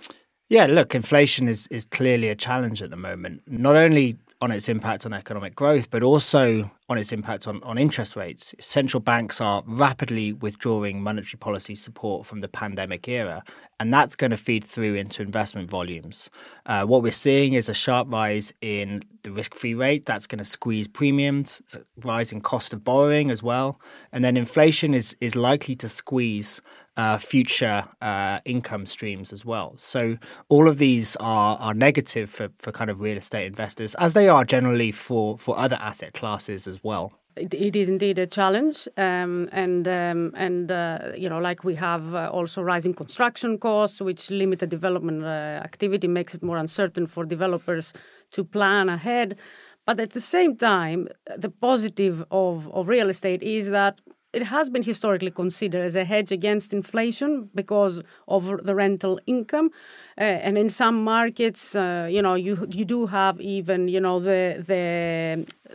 Yeah, 0.49 0.65
look, 0.65 0.93
inflation 0.93 1.47
is 1.47 1.67
is 1.67 1.85
clearly 1.85 2.27
a 2.29 2.35
challenge 2.35 2.81
at 2.81 2.89
the 2.89 2.97
moment. 2.97 3.43
Not 3.47 3.75
only 3.75 4.17
on 4.41 4.51
its 4.51 4.67
impact 4.67 5.05
on 5.05 5.13
economic 5.13 5.55
growth, 5.55 5.89
but 5.89 6.03
also 6.03 6.69
on 6.89 6.97
its 6.97 7.11
impact 7.11 7.47
on, 7.47 7.61
on 7.63 7.77
interest 7.77 8.15
rates. 8.15 8.55
Central 8.59 9.01
banks 9.01 9.41
are 9.41 9.63
rapidly 9.65 10.31
withdrawing 10.33 11.01
monetary 11.01 11.37
policy 11.37 11.75
support 11.75 12.25
from 12.25 12.39
the 12.39 12.47
pandemic 12.47 13.07
era, 13.07 13.43
and 13.79 13.93
that's 13.93 14.15
going 14.15 14.31
to 14.31 14.37
feed 14.37 14.63
through 14.63 14.95
into 14.95 15.21
investment 15.21 15.69
volumes. 15.69 16.29
Uh, 16.65 16.85
what 16.85 17.03
we're 17.03 17.11
seeing 17.11 17.53
is 17.53 17.67
a 17.67 17.73
sharp 17.73 18.11
rise 18.11 18.53
in 18.61 19.03
the 19.23 19.31
risk 19.31 19.53
free 19.53 19.73
rate. 19.73 20.05
That's 20.05 20.27
going 20.27 20.39
to 20.39 20.45
squeeze 20.45 20.87
premiums, 20.87 21.61
rising 22.03 22.41
cost 22.41 22.71
of 22.71 22.83
borrowing 22.83 23.31
as 23.31 23.43
well. 23.43 23.79
And 24.13 24.23
then 24.23 24.37
inflation 24.37 24.93
is, 24.93 25.15
is 25.19 25.35
likely 25.35 25.75
to 25.77 25.89
squeeze 25.89 26.61
uh, 26.97 27.17
future 27.19 27.83
uh, 28.01 28.39
income 28.43 28.87
streams 28.87 29.31
as 29.31 29.45
well. 29.45 29.75
So 29.77 30.17
all 30.49 30.67
of 30.67 30.79
these 30.79 31.15
are 31.17 31.57
are 31.59 31.73
negative 31.73 32.29
for, 32.29 32.49
for 32.57 32.71
kind 32.71 32.89
of 32.89 32.99
real 32.99 33.17
estate 33.17 33.45
investors, 33.45 33.93
as 33.95 34.13
they 34.13 34.27
are 34.27 34.43
generally 34.43 34.91
for 34.91 35.37
for 35.37 35.57
other 35.57 35.77
asset 35.79 36.13
classes 36.13 36.65
as 36.65 36.76
well. 36.83 37.11
it, 37.37 37.53
it 37.53 37.75
is 37.75 37.89
indeed 37.89 38.17
a 38.19 38.25
challenge, 38.25 38.87
um, 38.97 39.47
and 39.51 39.87
um, 39.87 40.33
and 40.35 40.71
uh, 40.71 41.11
you 41.15 41.29
know, 41.29 41.39
like 41.39 41.63
we 41.63 41.75
have 41.75 42.13
uh, 42.13 42.29
also 42.31 42.61
rising 42.61 42.93
construction 42.93 43.57
costs, 43.57 44.01
which 44.01 44.29
limit 44.29 44.59
the 44.59 44.67
development 44.67 45.23
uh, 45.23 45.61
activity, 45.63 46.07
makes 46.07 46.33
it 46.33 46.43
more 46.43 46.57
uncertain 46.57 47.07
for 47.07 47.25
developers 47.25 47.93
to 48.31 48.43
plan 48.43 48.89
ahead. 48.89 49.39
But 49.85 49.99
at 49.99 50.11
the 50.11 50.19
same 50.19 50.57
time, 50.57 51.07
the 51.37 51.49
positive 51.49 52.25
of, 52.29 52.69
of 52.73 52.89
real 52.89 53.09
estate 53.09 53.41
is 53.41 53.69
that 53.69 54.01
it 54.37 54.43
has 54.43 54.69
been 54.69 54.83
historically 54.83 55.31
considered 55.31 55.83
as 55.89 55.95
a 55.95 56.05
hedge 56.05 56.31
against 56.31 56.71
inflation 56.71 57.49
because 57.55 57.95
of 58.27 58.43
the 58.67 58.75
rental 58.75 59.19
income, 59.25 59.69
uh, 60.17 60.45
and 60.45 60.57
in 60.57 60.69
some 60.69 61.03
markets, 61.03 61.75
uh, 61.75 62.07
you 62.15 62.21
know, 62.21 62.35
you 62.35 62.53
you 62.69 62.85
do 62.85 63.07
have 63.07 63.41
even 63.41 63.87
you 63.95 64.01
know 64.05 64.19
the 64.19 64.41
the 64.71 64.83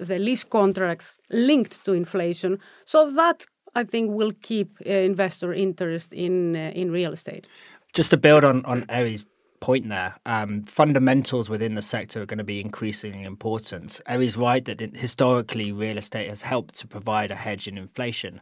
the 0.09 0.19
lease 0.19 0.45
contracts 0.45 1.19
linked 1.31 1.85
to 1.85 1.93
inflation, 1.93 2.59
so 2.85 2.99
that 3.21 3.47
I 3.75 3.85
think 3.85 4.05
will 4.19 4.33
keep 4.43 4.69
uh, 4.87 4.91
investor 5.13 5.53
interest 5.53 6.13
in 6.13 6.57
uh, 6.57 6.81
in 6.81 6.93
real 6.93 7.13
estate. 7.13 7.47
Just 7.93 8.11
to 8.11 8.17
build 8.17 8.45
on 8.45 8.65
on 8.65 8.85
Eri's 8.89 9.25
point 9.63 9.89
there. 9.89 10.17
Um, 10.27 10.65
fundamentals 10.65 11.49
within 11.49 11.77
the 11.77 11.83
sector 11.83 12.21
are 12.21 12.27
going 12.27 12.39
to 12.39 12.45
be 12.45 12.61
increasingly 12.61 13.23
important. 13.23 14.01
Eri's 14.09 14.37
right 14.37 14.65
that 14.65 14.81
historically 14.81 15.71
real 15.71 15.97
estate 15.97 16.29
has 16.29 16.43
helped 16.43 16.75
to 16.81 16.89
provide 16.89 17.31
a 17.31 17.37
hedge 17.37 17.69
in 17.69 17.79
inflation, 17.79 18.41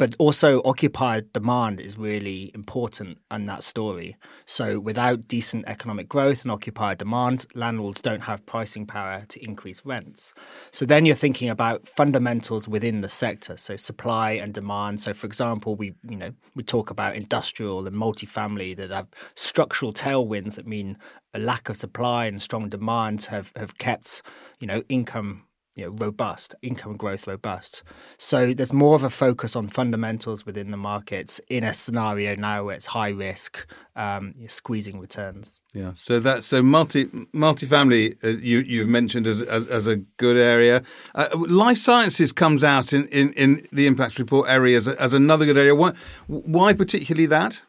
but 0.00 0.14
also 0.18 0.62
occupier 0.64 1.20
demand 1.20 1.78
is 1.78 1.98
really 1.98 2.50
important 2.54 3.18
in 3.30 3.44
that 3.44 3.62
story. 3.62 4.16
So 4.46 4.80
without 4.80 5.28
decent 5.28 5.66
economic 5.66 6.08
growth 6.08 6.40
and 6.40 6.50
occupier 6.50 6.94
demand, 6.94 7.44
landlords 7.54 8.00
don't 8.00 8.22
have 8.22 8.46
pricing 8.46 8.86
power 8.86 9.26
to 9.28 9.44
increase 9.44 9.84
rents. 9.84 10.32
So 10.70 10.86
then 10.86 11.04
you're 11.04 11.14
thinking 11.14 11.50
about 11.50 11.86
fundamentals 11.86 12.66
within 12.66 13.02
the 13.02 13.10
sector, 13.10 13.58
so 13.58 13.76
supply 13.76 14.32
and 14.32 14.54
demand. 14.54 15.02
So 15.02 15.12
for 15.12 15.26
example, 15.26 15.74
we 15.74 15.92
you 16.08 16.16
know 16.16 16.32
we 16.54 16.62
talk 16.62 16.88
about 16.88 17.14
industrial 17.14 17.86
and 17.86 17.94
multifamily 17.94 18.74
that 18.76 18.90
have 18.90 19.08
structural 19.34 19.92
tailwinds 19.92 20.54
that 20.54 20.66
mean 20.66 20.96
a 21.34 21.38
lack 21.38 21.68
of 21.68 21.76
supply 21.76 22.24
and 22.24 22.40
strong 22.40 22.70
demand 22.70 23.24
have, 23.24 23.52
have 23.54 23.76
kept 23.76 24.22
you 24.60 24.66
know 24.66 24.82
income 24.88 25.44
you 25.76 25.86
know, 25.86 25.92
robust, 25.92 26.54
income 26.62 26.96
growth 26.96 27.26
robust. 27.26 27.82
So 28.18 28.52
there's 28.52 28.72
more 28.72 28.94
of 28.96 29.04
a 29.04 29.10
focus 29.10 29.54
on 29.54 29.68
fundamentals 29.68 30.44
within 30.44 30.70
the 30.70 30.76
markets 30.76 31.40
in 31.48 31.64
a 31.64 31.72
scenario 31.72 32.34
now 32.34 32.64
where 32.64 32.74
it's 32.74 32.86
high 32.86 33.10
risk, 33.10 33.66
um, 33.94 34.34
squeezing 34.48 34.98
returns. 34.98 35.60
Yeah. 35.72 35.92
So 35.94 36.18
that 36.20 36.42
so 36.42 36.62
multi 36.62 37.06
multifamily 37.06 38.22
uh, 38.24 38.28
you 38.28 38.58
you've 38.60 38.88
mentioned 38.88 39.26
as, 39.26 39.40
as, 39.40 39.68
as 39.68 39.86
a 39.86 39.96
good 39.96 40.36
area. 40.36 40.82
Uh, 41.14 41.28
life 41.48 41.78
sciences 41.78 42.32
comes 42.32 42.64
out 42.64 42.92
in, 42.92 43.06
in, 43.08 43.32
in 43.34 43.66
the 43.72 43.86
impacts 43.86 44.18
report 44.18 44.48
area 44.48 44.76
as, 44.76 44.88
as 44.88 45.14
another 45.14 45.46
good 45.46 45.58
area. 45.58 45.74
Why 45.74 45.92
why 46.26 46.72
particularly 46.72 47.26
that? 47.26 47.62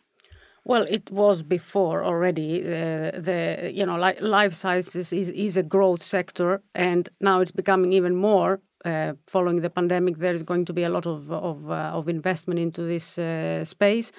Well, 0.64 0.86
it 0.90 1.10
was 1.12 1.42
before 1.42 2.04
already. 2.04 2.62
Uh, 2.62 3.12
the 3.20 3.72
you 3.74 3.86
know 3.86 3.98
li- 4.00 4.20
life 4.22 4.54
sciences 4.54 5.12
is, 5.12 5.30
is 5.32 5.58
a 5.58 5.64
growth 5.64 6.04
sector, 6.04 6.62
and 6.76 7.10
now 7.20 7.42
it's 7.42 7.52
becoming 7.52 7.94
even 7.94 8.16
more. 8.16 8.62
Uh, 8.86 9.14
following 9.28 9.62
the 9.62 9.70
pandemic, 9.70 10.18
there 10.18 10.34
is 10.34 10.42
going 10.44 10.66
to 10.66 10.74
be 10.74 10.84
a 10.84 10.90
lot 10.90 11.06
of 11.08 11.32
of, 11.32 11.70
uh, 11.70 11.92
of 11.94 12.08
investment 12.08 12.60
into 12.60 12.84
this 12.84 13.18
uh, 13.18 13.64
space. 13.66 14.12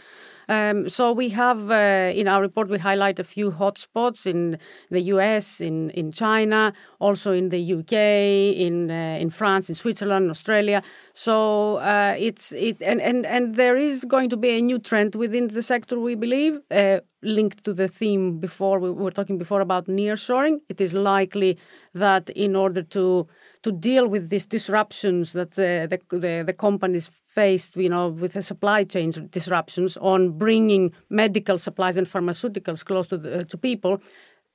Um, 0.52 0.90
so 0.90 1.12
we 1.12 1.30
have 1.30 1.70
uh, 1.70 2.12
in 2.20 2.28
our 2.28 2.42
report 2.42 2.68
we 2.68 2.76
highlight 2.76 3.18
a 3.18 3.24
few 3.24 3.50
hotspots 3.50 4.26
in 4.26 4.58
the 4.90 5.00
U.S., 5.14 5.62
in 5.62 5.88
in 5.90 6.12
China, 6.12 6.74
also 6.98 7.32
in 7.32 7.48
the 7.48 7.58
U.K., 7.58 8.50
in 8.66 8.90
uh, 8.90 9.22
in 9.24 9.30
France, 9.30 9.70
in 9.70 9.74
Switzerland, 9.74 10.30
Australia. 10.30 10.82
So 11.14 11.76
uh, 11.76 12.14
it's 12.18 12.52
it 12.52 12.82
and, 12.82 13.00
and 13.00 13.24
and 13.24 13.54
there 13.54 13.76
is 13.76 14.04
going 14.04 14.28
to 14.28 14.36
be 14.36 14.50
a 14.58 14.60
new 14.60 14.78
trend 14.78 15.14
within 15.14 15.48
the 15.48 15.62
sector. 15.62 15.98
We 15.98 16.16
believe 16.16 16.60
uh, 16.70 17.00
linked 17.22 17.64
to 17.64 17.72
the 17.72 17.88
theme 17.88 18.38
before 18.38 18.78
we 18.78 18.90
were 18.90 19.10
talking 19.10 19.38
before 19.38 19.62
about 19.62 19.86
nearshoring. 19.86 20.60
It 20.68 20.80
is 20.80 20.92
likely 20.92 21.56
that 21.94 22.28
in 22.30 22.56
order 22.56 22.82
to 22.82 23.24
to 23.62 23.72
deal 23.72 24.06
with 24.08 24.28
these 24.28 24.46
disruptions 24.46 25.32
that 25.32 25.52
the 25.52 25.86
the, 25.88 26.18
the, 26.18 26.42
the 26.44 26.52
companies 26.52 27.10
faced, 27.34 27.76
you 27.76 27.88
know, 27.88 28.08
with 28.08 28.34
the 28.34 28.42
supply 28.42 28.84
chain 28.84 29.12
disruptions 29.30 29.96
on 29.98 30.30
bringing 30.38 30.92
medical 31.08 31.58
supplies 31.58 31.96
and 31.96 32.06
pharmaceuticals 32.06 32.84
close 32.84 33.06
to 33.06 33.16
the, 33.16 33.44
to 33.44 33.56
people. 33.56 34.00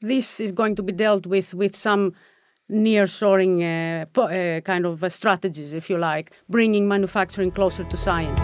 This 0.01 0.39
is 0.39 0.51
going 0.51 0.75
to 0.75 0.83
be 0.83 0.93
dealt 0.93 1.25
with 1.25 1.53
with 1.53 1.75
some 1.75 2.13
nearshoring 2.69 3.61
uh, 3.63 4.21
uh, 4.21 4.61
kind 4.61 4.85
of 4.85 5.03
uh, 5.03 5.09
strategies, 5.09 5.73
if 5.73 5.89
you 5.89 5.97
like, 5.97 6.31
bringing 6.49 6.87
manufacturing 6.87 7.51
closer 7.51 7.83
to 7.85 7.97
science. 7.97 8.39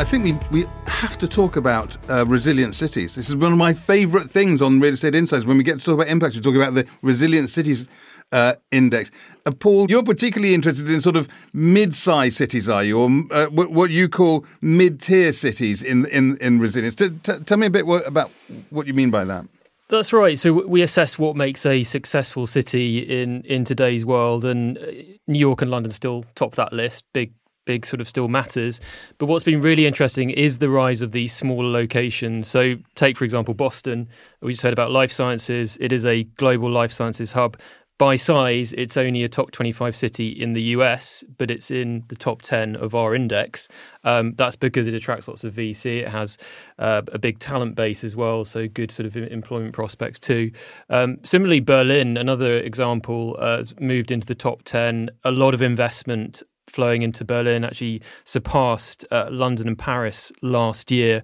I 0.00 0.04
think 0.04 0.22
we, 0.22 0.32
we 0.52 0.66
have 0.86 1.18
to 1.18 1.26
talk 1.26 1.56
about 1.56 1.96
uh, 2.08 2.24
resilient 2.26 2.76
cities. 2.76 3.16
This 3.16 3.28
is 3.28 3.34
one 3.34 3.50
of 3.50 3.58
my 3.58 3.74
favourite 3.74 4.30
things 4.30 4.62
on 4.62 4.78
Real 4.78 4.92
Estate 4.92 5.16
Insights. 5.16 5.44
When 5.44 5.58
we 5.58 5.64
get 5.64 5.80
to 5.80 5.84
talk 5.84 5.94
about 5.94 6.06
impacts, 6.06 6.36
we 6.36 6.42
talk 6.42 6.54
about 6.54 6.74
the 6.74 6.86
resilient 7.02 7.50
cities 7.50 7.88
uh, 8.32 8.54
index. 8.70 9.10
Uh, 9.46 9.52
Paul, 9.52 9.90
you're 9.90 10.02
particularly 10.02 10.54
interested 10.54 10.88
in 10.90 11.00
sort 11.00 11.16
of 11.16 11.28
mid-sized 11.52 12.36
cities, 12.36 12.68
are 12.68 12.84
you, 12.84 12.98
or 12.98 13.08
uh, 13.30 13.46
what, 13.46 13.70
what, 13.70 13.90
you 13.90 14.08
call 14.08 14.44
mid-tier 14.60 15.32
cities 15.32 15.82
in 15.82 16.06
in 16.06 16.36
in 16.38 16.58
resilience? 16.58 16.94
T- 16.94 17.10
t- 17.22 17.38
tell 17.46 17.58
me 17.58 17.66
a 17.66 17.70
bit 17.70 17.86
about 18.06 18.30
what 18.70 18.86
you 18.86 18.94
mean 18.94 19.10
by 19.10 19.24
that. 19.24 19.46
That's 19.88 20.12
right. 20.12 20.38
So 20.38 20.66
we 20.66 20.82
assess 20.82 21.18
what 21.18 21.34
makes 21.34 21.64
a 21.64 21.82
successful 21.82 22.46
city 22.46 22.98
in 22.98 23.42
in 23.44 23.64
today's 23.64 24.04
world, 24.04 24.44
and 24.44 24.76
uh, 24.76 24.82
New 25.26 25.38
York 25.38 25.62
and 25.62 25.70
London 25.70 25.90
still 25.90 26.24
top 26.34 26.54
that 26.56 26.72
list. 26.72 27.04
Big 27.14 27.32
big 27.64 27.84
sort 27.84 28.00
of 28.00 28.08
still 28.08 28.28
matters. 28.28 28.80
But 29.18 29.26
what's 29.26 29.44
been 29.44 29.60
really 29.60 29.86
interesting 29.86 30.30
is 30.30 30.56
the 30.56 30.70
rise 30.70 31.02
of 31.02 31.12
these 31.12 31.34
smaller 31.34 31.68
locations. 31.68 32.48
So, 32.48 32.76
take 32.94 33.16
for 33.16 33.24
example 33.24 33.54
Boston. 33.54 34.08
We 34.40 34.52
just 34.52 34.62
heard 34.62 34.72
about 34.72 34.90
life 34.90 35.12
sciences. 35.12 35.76
It 35.80 35.92
is 35.92 36.06
a 36.06 36.24
global 36.24 36.70
life 36.70 36.92
sciences 36.92 37.32
hub, 37.32 37.58
by 37.98 38.14
size, 38.14 38.72
it's 38.74 38.96
only 38.96 39.24
a 39.24 39.28
top 39.28 39.50
25 39.50 39.96
city 39.96 40.28
in 40.28 40.52
the 40.52 40.62
US, 40.62 41.24
but 41.36 41.50
it's 41.50 41.70
in 41.70 42.04
the 42.08 42.14
top 42.14 42.42
10 42.42 42.76
of 42.76 42.94
our 42.94 43.14
index. 43.14 43.68
Um, 44.04 44.34
that's 44.36 44.54
because 44.54 44.86
it 44.86 44.94
attracts 44.94 45.26
lots 45.26 45.42
of 45.42 45.54
VC. 45.54 46.02
It 46.02 46.08
has 46.08 46.38
uh, 46.78 47.02
a 47.12 47.18
big 47.18 47.40
talent 47.40 47.74
base 47.74 48.04
as 48.04 48.14
well, 48.14 48.44
so 48.44 48.68
good 48.68 48.92
sort 48.92 49.06
of 49.06 49.16
employment 49.16 49.74
prospects 49.74 50.20
too. 50.20 50.52
Um, 50.88 51.18
similarly, 51.24 51.60
Berlin, 51.60 52.16
another 52.16 52.58
example, 52.58 53.36
uh, 53.40 53.58
has 53.58 53.78
moved 53.80 54.12
into 54.12 54.26
the 54.26 54.34
top 54.36 54.62
10. 54.62 55.10
A 55.24 55.32
lot 55.32 55.52
of 55.52 55.60
investment 55.60 56.44
flowing 56.68 57.02
into 57.02 57.24
Berlin, 57.24 57.64
actually 57.64 58.02
surpassed 58.24 59.04
uh, 59.10 59.26
London 59.30 59.66
and 59.66 59.78
Paris 59.78 60.30
last 60.40 60.90
year 60.90 61.22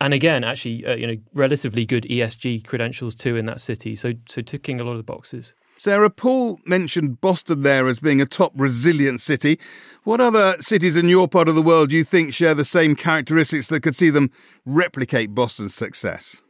and 0.00 0.14
again, 0.14 0.44
actually, 0.44 0.86
uh, 0.86 0.94
you 0.94 1.06
know, 1.08 1.16
relatively 1.34 1.84
good 1.84 2.04
ESG 2.04 2.64
credentials 2.66 3.16
too 3.16 3.36
in 3.36 3.46
that 3.46 3.60
city. 3.60 3.96
So, 3.96 4.12
so 4.28 4.42
ticking 4.42 4.80
a 4.80 4.84
lot 4.84 4.92
of 4.92 4.98
the 4.98 5.02
boxes. 5.02 5.54
Sarah, 5.78 6.10
Paul 6.10 6.58
mentioned 6.66 7.20
Boston 7.20 7.62
there 7.62 7.86
as 7.86 8.00
being 8.00 8.20
a 8.20 8.26
top 8.26 8.52
resilient 8.56 9.20
city. 9.20 9.60
What 10.02 10.20
other 10.20 10.60
cities 10.60 10.96
in 10.96 11.08
your 11.08 11.28
part 11.28 11.48
of 11.48 11.54
the 11.54 11.62
world 11.62 11.90
do 11.90 11.96
you 11.96 12.02
think 12.02 12.34
share 12.34 12.52
the 12.52 12.64
same 12.64 12.96
characteristics 12.96 13.68
that 13.68 13.84
could 13.84 13.94
see 13.94 14.10
them 14.10 14.32
replicate 14.66 15.36
Boston's 15.36 15.76
success? 15.76 16.42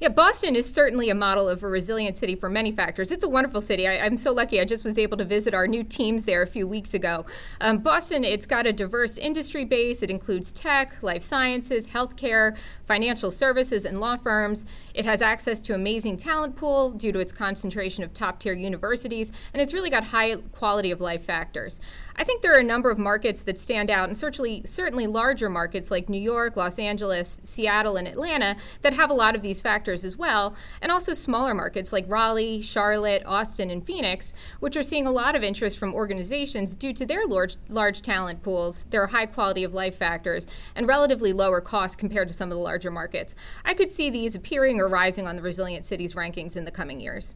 Yeah, 0.00 0.08
Boston 0.08 0.56
is 0.56 0.72
certainly 0.72 1.10
a 1.10 1.14
model 1.14 1.46
of 1.46 1.62
a 1.62 1.68
resilient 1.68 2.16
city 2.16 2.34
for 2.34 2.48
many 2.48 2.72
factors. 2.72 3.12
It's 3.12 3.22
a 3.22 3.28
wonderful 3.28 3.60
city. 3.60 3.86
I, 3.86 4.06
am 4.06 4.16
so 4.16 4.32
lucky. 4.32 4.58
I 4.58 4.64
just 4.64 4.82
was 4.82 4.98
able 4.98 5.18
to 5.18 5.26
visit 5.26 5.52
our 5.52 5.68
new 5.68 5.84
teams 5.84 6.24
there 6.24 6.40
a 6.40 6.46
few 6.46 6.66
weeks 6.66 6.94
ago. 6.94 7.26
Um, 7.60 7.80
Boston, 7.80 8.24
it's 8.24 8.46
got 8.46 8.66
a 8.66 8.72
diverse 8.72 9.18
industry 9.18 9.66
base. 9.66 10.02
It 10.02 10.08
includes 10.08 10.52
tech, 10.52 11.02
life 11.02 11.22
sciences, 11.22 11.86
healthcare, 11.86 12.56
financial 12.86 13.30
services, 13.30 13.84
and 13.84 14.00
law 14.00 14.16
firms. 14.16 14.64
It 14.94 15.04
has 15.04 15.20
access 15.20 15.60
to 15.60 15.74
amazing 15.74 16.16
talent 16.16 16.56
pool 16.56 16.92
due 16.92 17.12
to 17.12 17.18
its 17.18 17.30
concentration 17.30 18.02
of 18.02 18.14
top 18.14 18.40
tier 18.40 18.54
universities, 18.54 19.32
and 19.52 19.60
it's 19.60 19.74
really 19.74 19.90
got 19.90 20.04
high 20.04 20.34
quality 20.52 20.92
of 20.92 21.02
life 21.02 21.24
factors. 21.24 21.78
I 22.20 22.24
think 22.24 22.42
there 22.42 22.54
are 22.54 22.60
a 22.60 22.62
number 22.62 22.90
of 22.90 22.98
markets 22.98 23.44
that 23.44 23.58
stand 23.58 23.88
out, 23.88 24.06
and 24.10 24.16
certainly 24.16 24.60
certainly 24.66 25.06
larger 25.06 25.48
markets 25.48 25.90
like 25.90 26.10
New 26.10 26.20
York, 26.20 26.54
Los 26.54 26.78
Angeles, 26.78 27.40
Seattle, 27.44 27.96
and 27.96 28.06
Atlanta 28.06 28.56
that 28.82 28.92
have 28.92 29.08
a 29.08 29.14
lot 29.14 29.34
of 29.34 29.40
these 29.40 29.62
factors 29.62 30.04
as 30.04 30.18
well, 30.18 30.54
and 30.82 30.92
also 30.92 31.14
smaller 31.14 31.54
markets 31.54 31.94
like 31.94 32.04
Raleigh, 32.08 32.60
Charlotte, 32.60 33.22
Austin, 33.24 33.70
and 33.70 33.86
Phoenix, 33.86 34.34
which 34.58 34.76
are 34.76 34.82
seeing 34.82 35.06
a 35.06 35.10
lot 35.10 35.34
of 35.34 35.42
interest 35.42 35.78
from 35.78 35.94
organizations 35.94 36.74
due 36.74 36.92
to 36.92 37.06
their 37.06 37.26
large 37.26 37.56
large 37.70 38.02
talent 38.02 38.42
pools, 38.42 38.84
their 38.90 39.06
high 39.06 39.24
quality 39.24 39.64
of 39.64 39.72
life 39.72 39.96
factors, 39.96 40.46
and 40.74 40.86
relatively 40.86 41.32
lower 41.32 41.62
costs 41.62 41.96
compared 41.96 42.28
to 42.28 42.34
some 42.34 42.52
of 42.52 42.58
the 42.58 42.62
larger 42.62 42.90
markets. 42.90 43.34
I 43.64 43.72
could 43.72 43.90
see 43.90 44.10
these 44.10 44.34
appearing 44.34 44.78
or 44.78 44.90
rising 44.90 45.26
on 45.26 45.36
the 45.36 45.42
resilient 45.42 45.86
cities 45.86 46.12
rankings 46.12 46.54
in 46.54 46.66
the 46.66 46.70
coming 46.70 47.00
years. 47.00 47.34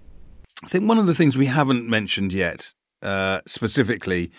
I 0.62 0.68
think 0.68 0.86
one 0.86 0.98
of 0.98 1.06
the 1.06 1.14
things 1.14 1.38
we 1.38 1.46
haven't 1.46 1.88
mentioned 1.88 2.34
yet 2.34 2.74
uh, 3.04 3.40
specifically 3.46 4.32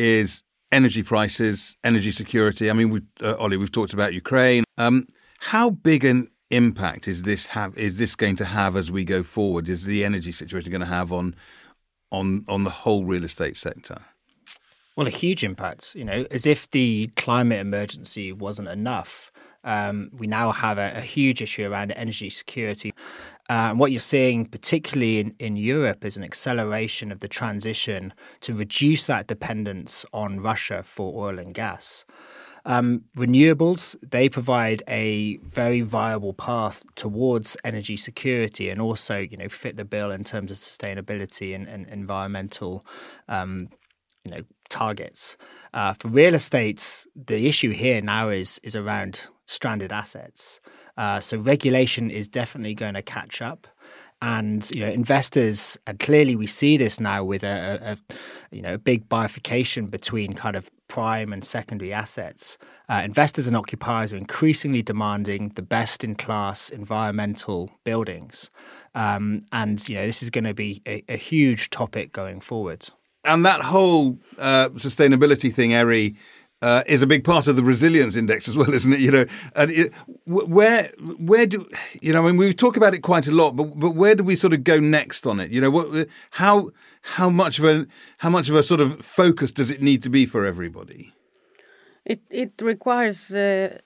is 0.00 0.42
energy 0.72 1.02
prices, 1.02 1.76
energy 1.84 2.10
security. 2.10 2.70
I 2.70 2.72
mean, 2.72 2.90
we, 2.90 3.02
uh, 3.22 3.36
Ollie, 3.38 3.58
we've 3.58 3.70
talked 3.70 3.92
about 3.92 4.14
Ukraine. 4.14 4.64
Um, 4.78 5.06
how 5.38 5.70
big 5.70 6.04
an 6.04 6.28
impact 6.50 7.06
is 7.06 7.22
this 7.22 7.46
have 7.48 7.76
is 7.78 7.98
this 7.98 8.16
going 8.16 8.36
to 8.36 8.44
have 8.44 8.76
as 8.76 8.90
we 8.90 9.04
go 9.04 9.22
forward? 9.22 9.68
Is 9.68 9.84
the 9.84 10.04
energy 10.04 10.32
situation 10.32 10.70
going 10.70 10.80
to 10.80 10.86
have 10.86 11.12
on 11.12 11.34
on 12.10 12.44
on 12.48 12.64
the 12.64 12.70
whole 12.70 13.04
real 13.04 13.24
estate 13.24 13.56
sector? 13.56 13.98
Well, 14.96 15.06
a 15.06 15.10
huge 15.10 15.44
impact. 15.44 15.94
You 15.94 16.04
know, 16.04 16.26
as 16.30 16.46
if 16.46 16.70
the 16.70 17.10
climate 17.16 17.60
emergency 17.60 18.32
wasn't 18.32 18.68
enough. 18.68 19.30
Um, 19.62 20.10
we 20.14 20.26
now 20.26 20.52
have 20.52 20.78
a, 20.78 20.92
a, 20.96 21.02
huge 21.02 21.42
issue 21.42 21.70
around 21.70 21.90
energy 21.90 22.30
security. 22.30 22.94
Uh, 23.50 23.70
and 23.70 23.80
what 23.80 23.90
you're 23.90 23.98
seeing, 23.98 24.46
particularly 24.46 25.18
in, 25.18 25.34
in 25.40 25.56
Europe, 25.56 26.04
is 26.04 26.16
an 26.16 26.22
acceleration 26.22 27.10
of 27.10 27.18
the 27.18 27.26
transition 27.26 28.14
to 28.40 28.54
reduce 28.54 29.08
that 29.08 29.26
dependence 29.26 30.06
on 30.12 30.38
Russia 30.38 30.84
for 30.84 31.26
oil 31.26 31.36
and 31.36 31.52
gas. 31.52 32.04
Um, 32.64 33.06
renewables, 33.16 33.96
they 34.08 34.28
provide 34.28 34.84
a 34.86 35.38
very 35.38 35.80
viable 35.80 36.32
path 36.32 36.84
towards 36.94 37.56
energy 37.64 37.96
security 37.96 38.68
and 38.68 38.80
also, 38.80 39.18
you 39.18 39.36
know, 39.36 39.48
fit 39.48 39.76
the 39.76 39.84
bill 39.84 40.12
in 40.12 40.22
terms 40.22 40.52
of 40.52 40.56
sustainability 40.56 41.52
and, 41.52 41.66
and 41.66 41.88
environmental, 41.88 42.86
um, 43.28 43.68
you 44.24 44.30
know, 44.30 44.42
targets. 44.68 45.36
Uh, 45.74 45.92
for 45.94 46.06
real 46.06 46.34
estate, 46.34 47.04
the 47.16 47.48
issue 47.48 47.70
here 47.70 48.00
now 48.00 48.28
is 48.28 48.60
is 48.62 48.76
around 48.76 49.22
stranded 49.46 49.90
assets. 49.90 50.60
Uh, 50.96 51.20
so 51.20 51.38
regulation 51.38 52.10
is 52.10 52.28
definitely 52.28 52.74
going 52.74 52.94
to 52.94 53.02
catch 53.02 53.42
up. 53.42 53.66
And 54.22 54.70
you 54.70 54.80
know 54.80 54.90
investors 54.90 55.78
and 55.86 55.98
clearly 55.98 56.36
we 56.36 56.46
see 56.46 56.76
this 56.76 57.00
now 57.00 57.24
with 57.24 57.42
a, 57.42 57.96
a, 57.96 58.14
you 58.54 58.60
know 58.60 58.74
a 58.74 58.78
big 58.78 59.08
bifurcation 59.08 59.86
between 59.86 60.34
kind 60.34 60.56
of 60.56 60.70
prime 60.88 61.32
and 61.32 61.42
secondary 61.42 61.90
assets. 61.90 62.58
Uh, 62.90 63.00
investors 63.02 63.46
and 63.46 63.56
occupiers 63.56 64.12
are 64.12 64.18
increasingly 64.18 64.82
demanding 64.82 65.52
the 65.54 65.62
best 65.62 66.04
in 66.04 66.16
class 66.16 66.68
environmental 66.68 67.70
buildings. 67.82 68.50
Um, 68.94 69.40
and 69.52 69.88
you 69.88 69.94
know 69.94 70.04
this 70.04 70.22
is 70.22 70.28
going 70.28 70.44
to 70.44 70.52
be 70.52 70.82
a, 70.86 71.02
a, 71.08 71.16
huge 71.16 71.70
topic 71.70 72.12
going 72.12 72.40
forward. 72.40 72.90
And 73.24 73.46
that 73.46 73.62
whole 73.62 74.18
uh, 74.38 74.70
sustainability 74.70 75.52
thing 75.52 75.72
Eri 75.72 76.16
uh, 76.62 76.82
is 76.86 77.02
a 77.02 77.06
big 77.06 77.24
part 77.24 77.46
of 77.46 77.56
the 77.56 77.64
resilience 77.64 78.16
index 78.16 78.48
as 78.48 78.56
well, 78.56 78.72
isn't 78.72 78.92
it? 78.92 79.00
You 79.00 79.10
know, 79.10 79.26
and 79.56 79.70
it, 79.70 79.92
where 80.26 80.90
where 81.18 81.46
do 81.46 81.66
you 82.00 82.12
know? 82.12 82.22
I 82.22 82.26
mean, 82.26 82.36
we 82.36 82.52
talk 82.52 82.76
about 82.76 82.94
it 82.94 82.98
quite 82.98 83.26
a 83.26 83.32
lot, 83.32 83.56
but 83.56 83.78
but 83.78 83.90
where 83.90 84.14
do 84.14 84.22
we 84.24 84.36
sort 84.36 84.52
of 84.52 84.64
go 84.64 84.78
next 84.78 85.26
on 85.26 85.40
it? 85.40 85.50
You 85.50 85.60
know, 85.60 85.70
what 85.70 86.08
how 86.30 86.70
how 87.02 87.30
much 87.30 87.58
of 87.58 87.64
a 87.64 87.86
how 88.18 88.30
much 88.30 88.48
of 88.48 88.56
a 88.56 88.62
sort 88.62 88.80
of 88.80 89.04
focus 89.04 89.52
does 89.52 89.70
it 89.70 89.82
need 89.82 90.02
to 90.02 90.10
be 90.10 90.26
for 90.26 90.44
everybody? 90.44 91.12
It 92.04 92.20
it 92.30 92.52
requires. 92.60 93.32
Uh, 93.32 93.78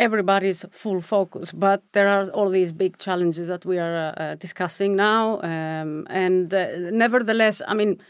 everybody's 0.00 0.64
full 0.70 1.00
focus, 1.00 1.50
but 1.50 1.82
there 1.90 2.06
are 2.06 2.30
all 2.30 2.48
these 2.50 2.70
big 2.70 2.96
challenges 2.98 3.48
that 3.48 3.66
we 3.66 3.78
are 3.80 4.14
uh, 4.16 4.36
discussing 4.36 4.94
now, 4.94 5.40
um, 5.42 6.06
and 6.08 6.54
uh, 6.54 6.68
nevertheless, 6.92 7.60
I 7.66 7.74
mean, 7.74 8.00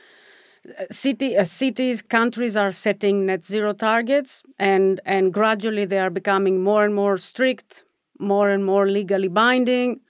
city 0.90 1.36
uh, 1.36 1.44
cities 1.44 2.02
countries 2.02 2.56
are 2.56 2.72
setting 2.72 3.26
net 3.26 3.44
zero 3.44 3.72
targets 3.72 4.42
and 4.58 5.00
and 5.04 5.32
gradually 5.32 5.84
they 5.84 5.98
are 5.98 6.10
becoming 6.10 6.62
more 6.62 6.84
and 6.84 6.94
more 6.94 7.16
strict 7.18 7.84
more 8.18 8.50
and 8.50 8.64
more 8.64 8.86
legally 8.86 9.28
binding 9.28 10.00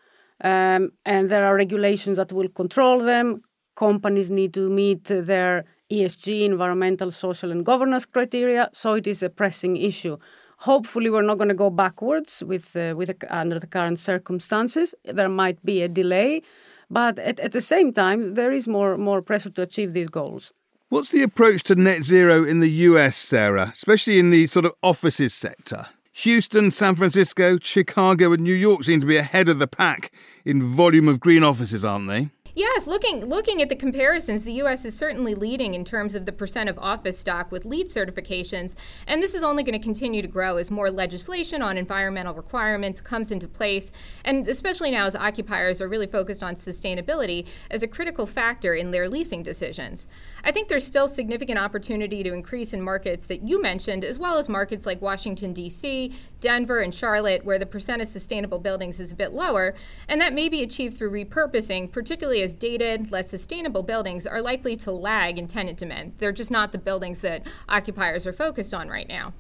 um, 0.43 0.93
and 1.05 1.29
there 1.29 1.45
are 1.45 1.57
regulations 1.57 2.17
that 2.17 2.33
will 2.33 2.49
control 2.49 3.01
them. 3.01 3.43
Companies 3.77 4.31
need 4.31 4.55
to 4.55 4.69
meet 4.69 5.05
their 5.05 5.65
esg 5.91 6.45
environmental 6.45 7.11
social 7.11 7.51
and 7.51 7.65
governance 7.65 8.05
criteria 8.05 8.69
so 8.73 8.95
it 8.95 9.07
is 9.07 9.23
a 9.23 9.31
pressing 9.31 9.77
issue. 9.77 10.17
Hopefully 10.59 11.09
we're 11.09 11.23
not 11.23 11.39
going 11.39 11.49
to 11.49 11.55
go 11.55 11.71
backwards 11.71 12.43
with 12.47 12.77
uh, 12.77 12.95
with 12.97 13.11
under 13.31 13.59
the 13.59 13.67
current 13.67 13.99
circumstances. 13.99 14.95
There 15.05 15.29
might 15.29 15.65
be 15.65 15.83
a 15.83 15.89
delay 15.89 16.43
but 16.91 17.19
at, 17.19 17.39
at 17.41 17.53
the 17.53 17.61
same 17.61 17.93
time, 17.93 18.35
there 18.35 18.53
is 18.53 18.67
more, 18.67 18.97
more 18.97 19.23
pressure 19.23 19.51
to 19.51 19.63
achieve 19.63 19.93
these 19.93 20.09
goals. 20.09 20.53
What's 20.89 21.11
the 21.11 21.23
approach 21.23 21.65
to 21.65 21.75
net 21.75 22.05
zero 22.05 22.45
in 22.45 22.61
the 22.61 22.71
US, 22.71 23.17
Sarah, 23.17 23.71
especially 23.73 24.19
in 24.19 24.31
the 24.31 24.47
sort 24.47 24.65
of 24.65 24.73
offices 24.83 25.35
sector? 25.35 25.87
Houston, 26.13 26.71
San 26.71 26.97
Francisco, 26.97 27.59
Chicago, 27.61 28.33
and 28.33 28.43
New 28.43 28.55
York 28.55 28.83
seem 28.83 29.01
to 29.01 29.07
be 29.07 29.17
ahead 29.17 29.49
of 29.49 29.61
the 29.61 29.69
pack 29.69 30.11
in 30.45 30.65
volume 30.65 31.07
of 31.07 31.21
green 31.21 31.45
offices, 31.45 31.85
aren't 31.85 32.09
they? 32.09 32.31
Yes, 32.59 32.89
looking 32.89 33.25
looking 33.25 33.63
at 33.63 33.69
the 33.69 33.77
comparisons, 33.77 34.43
the 34.43 34.55
U.S. 34.55 34.85
is 34.85 34.93
certainly 34.93 35.37
leading 35.37 35.75
in 35.75 35.85
terms 35.85 36.17
of 36.17 36.27
the 36.27 36.33
percent 36.33 36.69
of 36.69 36.77
office 36.77 37.17
stock 37.17 37.53
with 37.53 37.65
LEED 37.65 37.87
certifications, 37.87 38.75
and 39.07 39.23
this 39.23 39.37
is 39.37 39.45
only 39.45 39.63
going 39.63 39.79
to 39.79 39.85
continue 39.85 40.23
to 40.23 40.27
grow 40.27 40.57
as 40.57 40.69
more 40.69 40.91
legislation 40.91 41.63
on 41.63 41.79
environmental 41.79 42.35
requirements 42.35 43.01
comes 43.01 43.31
into 43.31 43.47
place, 43.47 43.93
and 44.25 44.49
especially 44.49 44.91
now 44.91 45.07
as 45.07 45.15
occupiers 45.15 45.81
are 45.81 45.89
really 45.89 46.09
focused 46.09 46.43
on 46.43 46.57
sustainability 46.57 47.47
as 47.71 47.85
a 47.85 47.87
critical 47.87 48.27
factor 48.27 48.75
in 48.75 48.91
their 48.91 49.09
leasing 49.09 49.45
decisions. 49.45 50.09
I 50.43 50.51
think 50.51 50.67
there's 50.67 50.85
still 50.85 51.07
significant 51.07 51.61
opportunity 51.61 52.25
to 52.25 52.33
increase 52.33 52.73
in 52.73 52.83
markets 52.83 53.27
that 53.27 53.47
you 53.47 53.63
mentioned, 53.63 54.05
as 54.05 54.19
well 54.19 54.37
as 54.37 54.49
markets 54.49 54.85
like 54.85 55.01
Washington 55.01 55.53
D.C., 55.53 56.13
Denver, 56.41 56.81
and 56.81 56.93
Charlotte, 56.93 57.45
where 57.45 57.61
the 57.61 57.67
percent 57.67 58.03
of 58.03 58.09
sustainable 58.09 58.59
buildings 58.59 58.99
is 58.99 59.13
a 59.13 59.17
bit 59.17 59.31
lower, 59.31 59.75
and 60.09 60.21
that 60.21 60.33
may 60.33 60.49
be 60.49 60.65
achieved 60.65 60.99
through 60.99 61.13
repurposing, 61.13 61.93
particularly 61.93 62.43
as 62.43 62.48
dated, 62.55 63.13
less 63.13 63.29
sustainable 63.31 63.83
buildings 63.83 64.27
are 64.27 64.43
likely 64.43 64.77
to 64.77 64.91
lag 64.93 65.39
in 65.39 65.47
tenant 65.47 65.79
demand. 65.79 66.13
They're 66.19 66.33
just 66.33 66.51
not 66.51 66.73
the 66.73 66.79
buildings 66.79 67.21
that 67.23 67.47
occupiers 67.69 68.27
are 68.27 68.33
focused 68.33 68.75
on 68.75 68.89
right 68.89 69.09
now. 69.09 69.33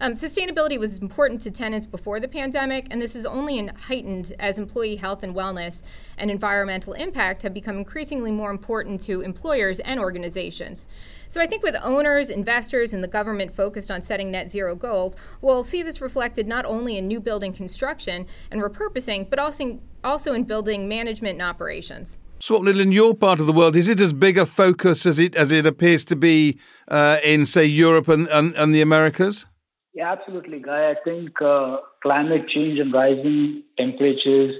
Um, 0.00 0.14
sustainability 0.14 0.78
was 0.78 0.98
important 0.98 1.40
to 1.42 1.50
tenants 1.50 1.86
before 1.86 2.18
the 2.18 2.28
pandemic, 2.28 2.88
and 2.90 3.00
this 3.00 3.14
is 3.14 3.26
only 3.26 3.66
heightened 3.66 4.34
as 4.38 4.58
employee 4.58 4.96
health 4.96 5.22
and 5.22 5.34
wellness 5.34 5.82
and 6.18 6.30
environmental 6.30 6.94
impact 6.94 7.42
have 7.42 7.54
become 7.54 7.76
increasingly 7.78 8.32
more 8.32 8.50
important 8.50 9.00
to 9.02 9.20
employers 9.20 9.80
and 9.80 10.00
organizations. 10.00 10.88
So 11.28 11.40
I 11.40 11.46
think 11.46 11.62
with 11.62 11.76
owners, 11.82 12.30
investors, 12.30 12.92
and 12.92 13.02
the 13.02 13.08
government 13.08 13.52
focused 13.52 13.90
on 13.90 14.02
setting 14.02 14.30
net 14.30 14.50
zero 14.50 14.74
goals, 14.74 15.16
we'll 15.40 15.64
see 15.64 15.82
this 15.82 16.00
reflected 16.00 16.46
not 16.46 16.64
only 16.64 16.98
in 16.98 17.06
new 17.06 17.20
building 17.20 17.52
construction 17.52 18.26
and 18.50 18.60
repurposing, 18.60 19.30
but 19.30 19.38
also, 19.38 19.80
also 20.02 20.34
in 20.34 20.42
building 20.44 20.88
management 20.88 21.34
and 21.34 21.42
operations. 21.42 22.18
Swapnil, 22.44 22.78
in 22.78 22.92
your 22.92 23.14
part 23.14 23.40
of 23.40 23.46
the 23.46 23.54
world, 23.54 23.74
is 23.74 23.88
it 23.88 23.98
as 24.00 24.12
big 24.12 24.36
a 24.36 24.44
focus 24.44 25.06
as 25.06 25.18
it 25.18 25.34
as 25.34 25.50
it 25.50 25.64
appears 25.64 26.04
to 26.04 26.14
be 26.14 26.58
uh, 26.88 27.16
in, 27.24 27.46
say, 27.46 27.64
Europe 27.64 28.06
and, 28.06 28.28
and, 28.28 28.54
and, 28.56 28.74
the 28.74 28.82
Americas? 28.82 29.46
Yeah, 29.94 30.12
absolutely, 30.12 30.60
Guy. 30.60 30.90
I 30.90 30.94
think 31.04 31.40
uh, 31.40 31.78
climate 32.02 32.46
change 32.50 32.78
and 32.78 32.92
rising 32.92 33.62
temperatures 33.78 34.54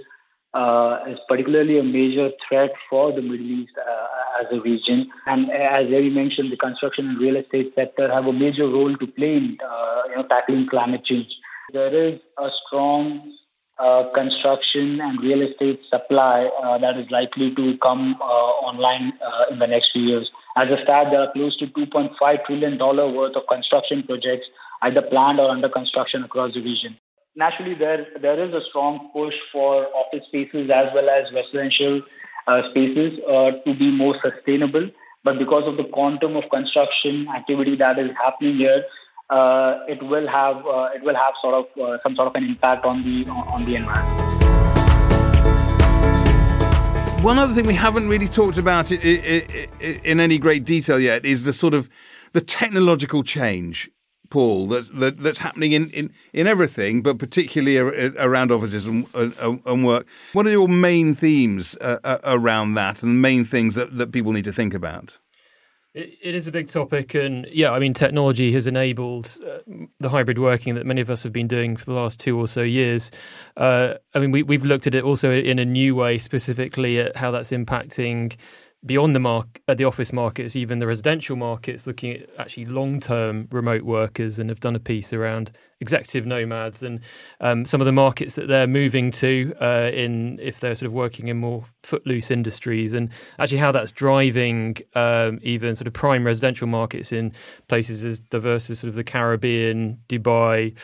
uh, 0.55 1.01
is 1.07 1.19
particularly 1.29 1.79
a 1.79 1.83
major 1.83 2.31
threat 2.49 2.71
for 2.89 3.13
the 3.13 3.21
Middle 3.21 3.51
East 3.51 3.75
uh, 3.77 4.41
as 4.41 4.47
a 4.51 4.63
region. 4.63 5.11
And 5.27 5.51
as 5.51 5.85
Eri 5.93 6.09
mentioned, 6.09 6.53
the 6.53 6.57
construction 6.57 7.11
and 7.11 7.21
real 7.21 7.37
estate 7.37 7.75
sector 7.75 8.11
have 8.11 8.25
a 8.25 8.33
major 8.33 8.67
role 8.67 8.97
to 8.97 9.07
play 9.07 9.37
in 9.37 9.59
uh, 9.63 10.03
you 10.09 10.17
know, 10.17 10.27
tackling 10.27 10.69
climate 10.71 11.05
change. 11.05 11.29
There 11.75 11.95
is 11.95 12.19
a 12.39 12.49
strong 12.65 13.37
uh, 13.79 14.05
construction 14.15 15.01
and 15.01 15.21
real 15.21 15.43
estate 15.43 15.81
supply 15.91 16.49
uh, 16.63 16.79
that 16.79 16.97
is 16.97 17.11
likely 17.11 17.53
to 17.57 17.77
come 17.79 18.15
uh, 18.21 18.51
online 18.63 19.13
uh, 19.21 19.47
in 19.51 19.59
the 19.59 19.67
next 19.67 19.91
few 19.93 20.03
years. 20.03 20.31
As 20.57 20.69
a 20.69 20.81
stat, 20.85 21.09
there 21.11 21.23
are 21.23 21.33
close 21.33 21.57
to 21.57 21.67
$2.5 21.67 22.45
trillion 22.47 22.79
worth 22.79 23.35
of 23.35 23.43
construction 23.49 24.05
projects 24.05 24.47
either 24.83 25.03
planned 25.03 25.41
or 25.41 25.51
under 25.51 25.69
construction 25.69 26.23
across 26.23 26.55
the 26.55 26.63
region. 26.63 26.97
Naturally, 27.35 27.75
there, 27.75 28.07
there 28.21 28.41
is 28.47 28.55
a 28.55 28.61
strong 28.69 29.11
push 29.13 29.35
for 29.51 29.87
office 29.87 30.25
spaces 30.29 30.71
as 30.71 30.87
well 30.95 31.11
as 31.11 31.33
residential 31.33 32.01
uh, 32.47 32.63
spaces 32.71 33.19
to 33.65 33.75
be 33.77 33.91
more 33.91 34.15
sustainable. 34.23 34.89
But 35.25 35.39
because 35.39 35.65
of 35.67 35.79
the 35.79 35.85
quantum 35.85 36.37
of 36.37 36.45
construction 36.51 37.27
activity 37.35 37.75
that 37.77 37.99
is 37.99 38.11
happening 38.23 38.59
here, 38.59 38.85
uh, 39.31 39.79
it 39.89 40.03
will 40.03 40.29
have 40.29 40.57
uh, 40.57 40.89
it 40.95 41.03
will 41.03 41.15
have 41.15 41.35
sort 41.41 41.55
of 41.55 41.83
uh, 41.83 41.99
some 42.03 42.15
sort 42.15 42.29
of 42.29 42.35
an 42.35 42.45
impact 42.45 42.85
on 42.85 43.03
the 43.03 43.25
on 43.31 43.65
the 43.65 43.77
environment. 43.77 44.45
One 47.25 47.39
other 47.39 47.55
thing 47.55 47.67
we 47.67 47.73
haven't 47.75 48.09
really 48.09 48.29
talked 48.29 48.59
about 48.59 48.93
in 48.93 50.21
any 50.21 50.37
great 50.37 50.65
detail 50.65 51.01
yet 51.01 51.25
is 51.25 51.45
the 51.45 51.55
sort 51.55 51.73
of 51.73 51.89
the 52.35 52.43
technological 52.43 53.23
change, 53.23 53.91
Paul, 54.29 54.69
that, 54.69 54.95
that 54.99 55.19
that's 55.21 55.39
happening 55.39 55.73
in, 55.73 55.89
in, 55.91 56.13
in 56.35 56.47
everything, 56.47 57.01
but 57.01 57.19
particularly 57.19 57.79
around 58.19 58.53
offices 58.53 58.87
and, 58.87 59.07
and, 59.15 59.87
work. 59.87 60.07
What 60.35 60.47
are 60.47 60.51
your 60.51 60.69
main 60.69 61.15
themes 61.15 61.75
uh, 61.81 62.19
around 62.25 62.75
that, 62.75 63.03
and 63.03 63.13
the 63.13 63.21
main 63.21 63.47
things 63.47 63.75
that, 63.75 63.97
that 63.97 64.13
people 64.13 64.33
need 64.33 64.45
to 64.45 64.53
think 64.53 64.75
about? 64.75 65.19
It, 65.95 66.19
it 66.21 66.35
is 66.35 66.49
a 66.49 66.53
big 66.53 66.69
topic, 66.69 67.15
and 67.15 67.47
yeah, 67.53 67.71
I 67.71 67.79
mean, 67.79 67.95
technology 67.95 68.53
has 68.53 68.67
enabled 68.67 69.39
uh, 69.47 69.59
the 70.01 70.09
hybrid 70.09 70.39
working 70.39 70.75
that 70.75 70.85
many 70.85 71.01
of 71.01 71.09
us 71.09 71.23
have 71.23 71.33
been 71.33 71.47
doing 71.47 71.77
for 71.77 71.85
the 71.85 71.93
last 71.93 72.19
two 72.19 72.37
or 72.39 72.49
so 72.49 72.63
years. 72.63 73.13
Uh, 73.57 73.95
I 74.13 74.19
mean, 74.19 74.33
we, 74.33 74.43
we've 74.43 74.65
looked 74.65 74.89
at 74.89 74.95
it 74.97 75.05
also 75.05 75.31
in 75.31 75.61
a 75.61 75.65
new 75.65 75.95
way, 75.95 76.19
specifically 76.19 76.99
at 76.99 77.17
how 77.17 77.31
that's 77.31 77.51
impacting 77.51 78.37
beyond 78.87 79.15
the 79.15 79.21
mark, 79.21 79.61
uh, 79.67 79.75
the 79.75 79.85
office 79.85 80.13
markets, 80.13 80.57
even 80.57 80.79
the 80.79 80.87
residential 80.87 81.37
markets, 81.37 81.87
looking 81.87 82.13
at 82.13 82.29
actually 82.39 82.67
long-term 82.67 83.49
remote 83.51 83.83
workers, 83.83 84.39
and 84.39 84.51
have 84.51 84.61
done 84.61 84.77
a 84.77 84.81
piece 84.81 85.13
around 85.13 85.53
executive 85.81 86.25
nomads 86.25 86.83
and 86.83 87.01
um, 87.41 87.65
some 87.65 87.81
of 87.81 87.85
the 87.85 87.93
markets 87.93 88.37
that 88.37 88.49
they're 88.49 88.67
moving 88.67 89.11
to 89.11 89.55
uh, 89.61 89.91
in 89.93 90.39
if 90.41 90.61
they're 90.61 90.75
sort 90.75 90.87
of 90.87 90.93
working 90.93 91.29
in 91.29 91.37
more 91.39 91.65
footloose 91.83 92.31
industries, 92.31 92.95
and 92.95 93.11
actually 93.39 93.59
how 93.59 93.73
that's 93.73 93.93
driving 93.93 94.77
um, 94.95 95.39
even 95.43 95.75
sort 95.75 95.87
of 95.87 95.93
prime 95.93 96.25
residential 96.25 96.67
markets 96.67 97.13
in 97.13 97.33
places 97.69 98.05
as 98.05 98.21
diverse 98.21 98.71
as 98.71 98.79
sort 98.79 98.89
of 98.89 98.95
the 98.95 99.05
Caribbean, 99.05 99.99
Dubai. 100.09 100.77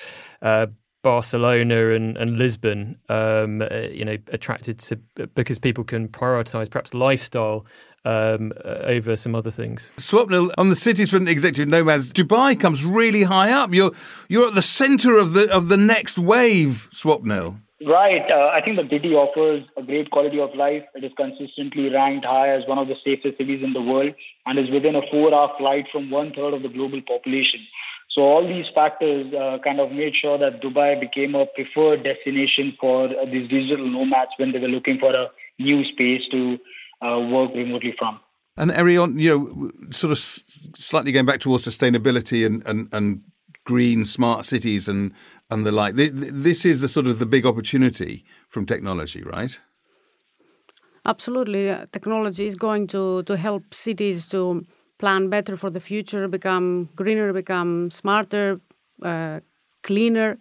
Uh, 0.42 0.66
Barcelona 1.02 1.90
and, 1.90 2.16
and 2.16 2.38
Lisbon, 2.38 2.96
um, 3.08 3.62
uh, 3.62 3.66
you 3.90 4.04
know, 4.04 4.16
attracted 4.28 4.78
to 4.80 4.96
because 5.34 5.58
people 5.58 5.84
can 5.84 6.08
prioritize 6.08 6.70
perhaps 6.70 6.92
lifestyle 6.94 7.66
um, 8.04 8.52
uh, 8.64 8.80
over 8.84 9.16
some 9.16 9.34
other 9.34 9.50
things. 9.50 9.90
Swapnil, 9.96 10.52
on 10.58 10.68
the 10.68 10.76
cities 10.76 11.10
for 11.10 11.16
executive 11.16 11.68
nomads, 11.68 12.12
Dubai 12.12 12.58
comes 12.58 12.84
really 12.84 13.22
high 13.22 13.50
up. 13.50 13.72
You're 13.72 13.92
you're 14.28 14.48
at 14.48 14.54
the 14.54 14.62
centre 14.62 15.16
of 15.16 15.34
the 15.34 15.50
of 15.50 15.68
the 15.68 15.76
next 15.76 16.18
wave, 16.18 16.88
Swapnil. 16.94 17.60
Right. 17.86 18.30
Uh, 18.30 18.50
I 18.52 18.60
think 18.62 18.76
the 18.76 18.86
city 18.90 19.14
offers 19.14 19.64
a 19.74 19.82
great 19.82 20.10
quality 20.10 20.38
of 20.38 20.54
life. 20.54 20.82
It 20.94 21.02
is 21.02 21.12
consistently 21.16 21.88
ranked 21.88 22.26
high 22.26 22.50
as 22.50 22.66
one 22.66 22.76
of 22.76 22.88
the 22.88 22.96
safest 23.02 23.38
cities 23.38 23.62
in 23.64 23.72
the 23.72 23.80
world 23.80 24.12
and 24.44 24.58
is 24.58 24.70
within 24.70 24.96
a 24.96 25.00
four-hour 25.10 25.52
flight 25.56 25.86
from 25.90 26.10
one 26.10 26.34
third 26.34 26.52
of 26.52 26.62
the 26.62 26.68
global 26.68 27.00
population. 27.00 27.60
So 28.10 28.22
all 28.22 28.46
these 28.46 28.66
factors 28.74 29.32
uh, 29.32 29.58
kind 29.62 29.78
of 29.78 29.92
made 29.92 30.14
sure 30.16 30.36
that 30.36 30.60
Dubai 30.60 30.98
became 30.98 31.36
a 31.36 31.46
preferred 31.46 32.02
destination 32.02 32.76
for 32.80 33.04
uh, 33.06 33.24
these 33.24 33.48
digital 33.48 33.86
nomads 33.88 34.32
when 34.36 34.50
they 34.50 34.58
were 34.58 34.68
looking 34.68 34.98
for 34.98 35.14
a 35.14 35.28
new 35.60 35.84
space 35.84 36.22
to 36.32 36.58
uh, 37.02 37.20
work 37.20 37.52
remotely 37.54 37.94
from. 37.96 38.18
And 38.56 38.72
Arion, 38.72 39.18
you 39.18 39.30
know, 39.30 39.70
sort 39.92 40.10
of 40.10 40.18
slightly 40.18 41.12
going 41.12 41.24
back 41.24 41.40
towards 41.40 41.64
sustainability 41.64 42.44
and, 42.44 42.66
and, 42.66 42.88
and 42.92 43.22
green 43.64 44.04
smart 44.04 44.44
cities 44.44 44.88
and, 44.88 45.14
and 45.50 45.64
the 45.64 45.70
like. 45.70 45.94
This 45.94 46.64
is 46.64 46.80
the 46.80 46.88
sort 46.88 47.06
of 47.06 47.20
the 47.20 47.26
big 47.26 47.46
opportunity 47.46 48.24
from 48.48 48.66
technology, 48.66 49.22
right? 49.22 49.58
Absolutely. 51.06 51.74
Technology 51.92 52.46
is 52.46 52.56
going 52.56 52.88
to, 52.88 53.22
to 53.22 53.36
help 53.36 53.72
cities 53.72 54.26
to 54.28 54.66
plan 55.00 55.28
better 55.28 55.56
for 55.56 55.70
the 55.70 55.80
future, 55.80 56.28
become 56.28 56.88
greener, 56.96 57.32
become 57.32 57.90
smarter, 57.90 58.60
uh, 59.02 59.40
cleaner. 59.82 60.38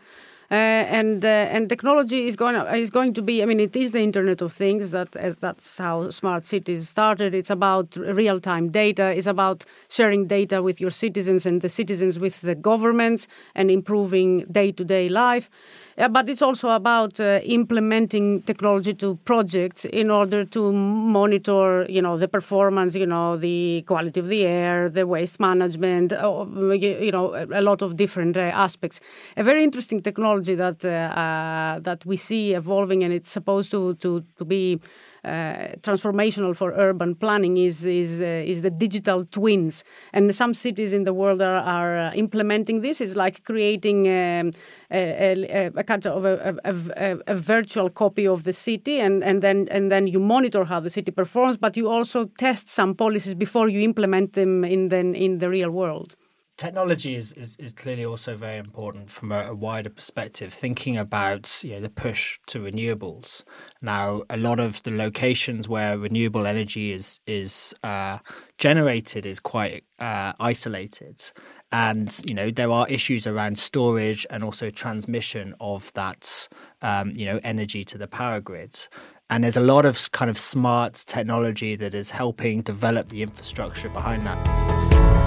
Uh, 0.52 0.56
and 0.56 1.24
uh, 1.24 1.28
and 1.56 1.70
technology 1.70 2.26
is 2.28 2.36
going 2.36 2.56
is 2.76 2.90
going 2.90 3.14
to 3.14 3.22
be. 3.22 3.44
I 3.44 3.46
mean, 3.46 3.60
it 3.60 3.76
is 3.76 3.92
the 3.92 4.00
Internet 4.00 4.42
of 4.42 4.52
Things. 4.52 4.90
That 4.90 5.16
as 5.16 5.36
that's 5.36 5.78
how 5.78 6.10
smart 6.10 6.48
cities 6.48 6.90
started. 6.90 7.36
It's 7.36 7.52
about 7.52 7.96
real 7.96 8.40
time 8.40 8.72
data. 8.72 9.12
It's 9.16 9.28
about 9.28 9.64
sharing 9.90 10.26
data 10.26 10.64
with 10.64 10.82
your 10.82 10.90
citizens 10.90 11.46
and 11.46 11.62
the 11.62 11.70
citizens 11.70 12.18
with 12.18 12.42
the 12.42 12.56
governments 12.56 13.28
and 13.54 13.70
improving 13.70 14.40
day 14.52 14.72
to 14.72 14.84
day 14.84 15.08
life. 15.08 15.50
Yeah, 16.00 16.08
but 16.08 16.30
it's 16.30 16.42
also 16.42 16.70
about 16.70 17.20
uh, 17.20 17.42
implementing 17.44 18.42
technology 18.44 18.94
to 18.94 19.16
projects 19.26 19.84
in 19.84 20.10
order 20.10 20.46
to 20.46 20.72
monitor, 20.72 21.86
you 21.90 22.02
know, 22.02 22.16
the 22.16 22.30
performance, 22.30 22.96
you 22.96 23.06
know, 23.06 23.36
the 23.36 23.84
quality 23.86 24.18
of 24.22 24.28
the 24.28 24.46
air, 24.46 24.88
the 24.88 25.06
waste 25.06 25.42
management, 25.42 26.14
uh, 26.14 26.46
you 26.72 27.12
know, 27.12 27.36
a 27.52 27.60
lot 27.62 27.82
of 27.82 27.98
different 27.98 28.38
uh, 28.38 28.40
aspects. 28.40 29.02
A 29.36 29.44
very 29.44 29.62
interesting 29.62 30.02
technology 30.02 30.56
that 30.56 30.86
uh, 30.86 30.90
uh, 30.90 31.80
that 31.82 32.06
we 32.06 32.16
see 32.16 32.54
evolving, 32.54 33.04
and 33.04 33.12
it's 33.14 33.30
supposed 33.30 33.70
to 33.72 33.96
to 33.96 34.24
to 34.38 34.46
be 34.46 34.80
uh, 34.82 34.88
transformational 35.26 36.56
for 36.56 36.72
urban 36.72 37.16
planning 37.16 37.58
is 37.58 37.86
is 37.86 38.22
uh, 38.22 38.26
is 38.26 38.62
the 38.62 38.70
digital 38.70 39.26
twins, 39.26 39.84
and 40.14 40.34
some 40.34 40.54
cities 40.54 40.94
in 40.94 41.04
the 41.04 41.14
world 41.14 41.42
are, 41.42 41.58
are 41.58 41.98
uh, 41.98 42.14
implementing 42.14 42.82
this. 42.82 43.02
It's 43.02 43.16
like 43.16 43.44
creating 43.44 44.08
um, 44.08 44.52
a, 44.92 45.46
a, 45.50 45.72
a, 45.76 45.84
kind 45.84 46.06
of 46.08 46.26
a, 46.26 46.56
a, 46.64 47.18
a, 47.28 47.36
virtual 47.36 47.90
copy 47.90 48.28
of 48.28 48.44
the 48.44 48.54
city, 48.54 49.00
and, 49.00 49.24
and 49.24 49.42
then 49.42 49.68
and 49.70 49.92
then 49.92 50.08
you 50.08 50.20
monitor 50.20 50.64
how 50.66 50.80
the 50.80 50.90
city 50.90 51.12
performs, 51.12 51.58
but 51.58 51.78
you 51.78 51.90
also 51.90 52.26
test 52.38 52.70
some 52.70 52.96
policies 52.96 53.36
before 53.36 53.70
you 53.70 53.82
implement 53.82 54.34
them 54.34 54.64
in 54.64 54.90
the 54.90 54.98
in 54.98 55.40
the 55.40 55.50
real 55.50 55.72
world 55.72 56.16
technology 56.60 57.16
is, 57.16 57.32
is, 57.34 57.56
is, 57.58 57.72
clearly 57.72 58.04
also 58.04 58.36
very 58.36 58.58
important 58.58 59.10
from 59.10 59.32
a, 59.32 59.46
a, 59.46 59.56
wider 59.56 59.90
perspective, 59.90 60.54
thinking 60.54 60.98
about 60.98 61.64
you 61.64 61.72
know, 61.72 61.80
the 61.80 61.90
push 61.90 62.38
to 62.48 62.60
renewables. 62.60 63.44
Now, 63.82 64.24
a 64.30 64.36
lot 64.36 64.60
of 64.60 64.84
the 64.84 64.92
locations 64.92 65.70
where 65.70 65.98
renewable 65.98 66.46
energy 66.46 66.92
is 66.92 67.22
is 67.26 67.74
uh, 67.84 68.20
generated 68.58 69.26
is 69.26 69.40
quite 69.40 69.86
uh, 70.00 70.34
isolated, 70.40 71.32
and 71.72 72.20
you 72.28 72.34
know 72.34 72.52
there 72.52 72.70
are 72.70 72.88
issues 72.90 73.26
around 73.26 73.58
storage 73.58 74.28
and 74.30 74.44
also 74.44 74.70
transmission 74.70 75.56
of 75.62 75.94
that 75.94 76.50
um, 76.82 77.14
you 77.16 77.26
know 77.26 77.40
energy 77.44 77.86
to 77.86 77.98
the 77.98 78.08
power 78.08 78.42
grids. 78.42 78.90
And 79.32 79.44
there's 79.44 79.58
a 79.58 79.62
lot 79.62 79.86
of 79.86 80.12
kind 80.12 80.30
of 80.30 80.38
smart 80.38 81.04
technology 81.06 81.76
that 81.78 81.94
is 81.94 82.10
helping 82.10 82.64
develop 82.64 83.10
the 83.10 83.22
infrastructure 83.22 83.88
behind 83.88 84.26
that. 84.26 85.19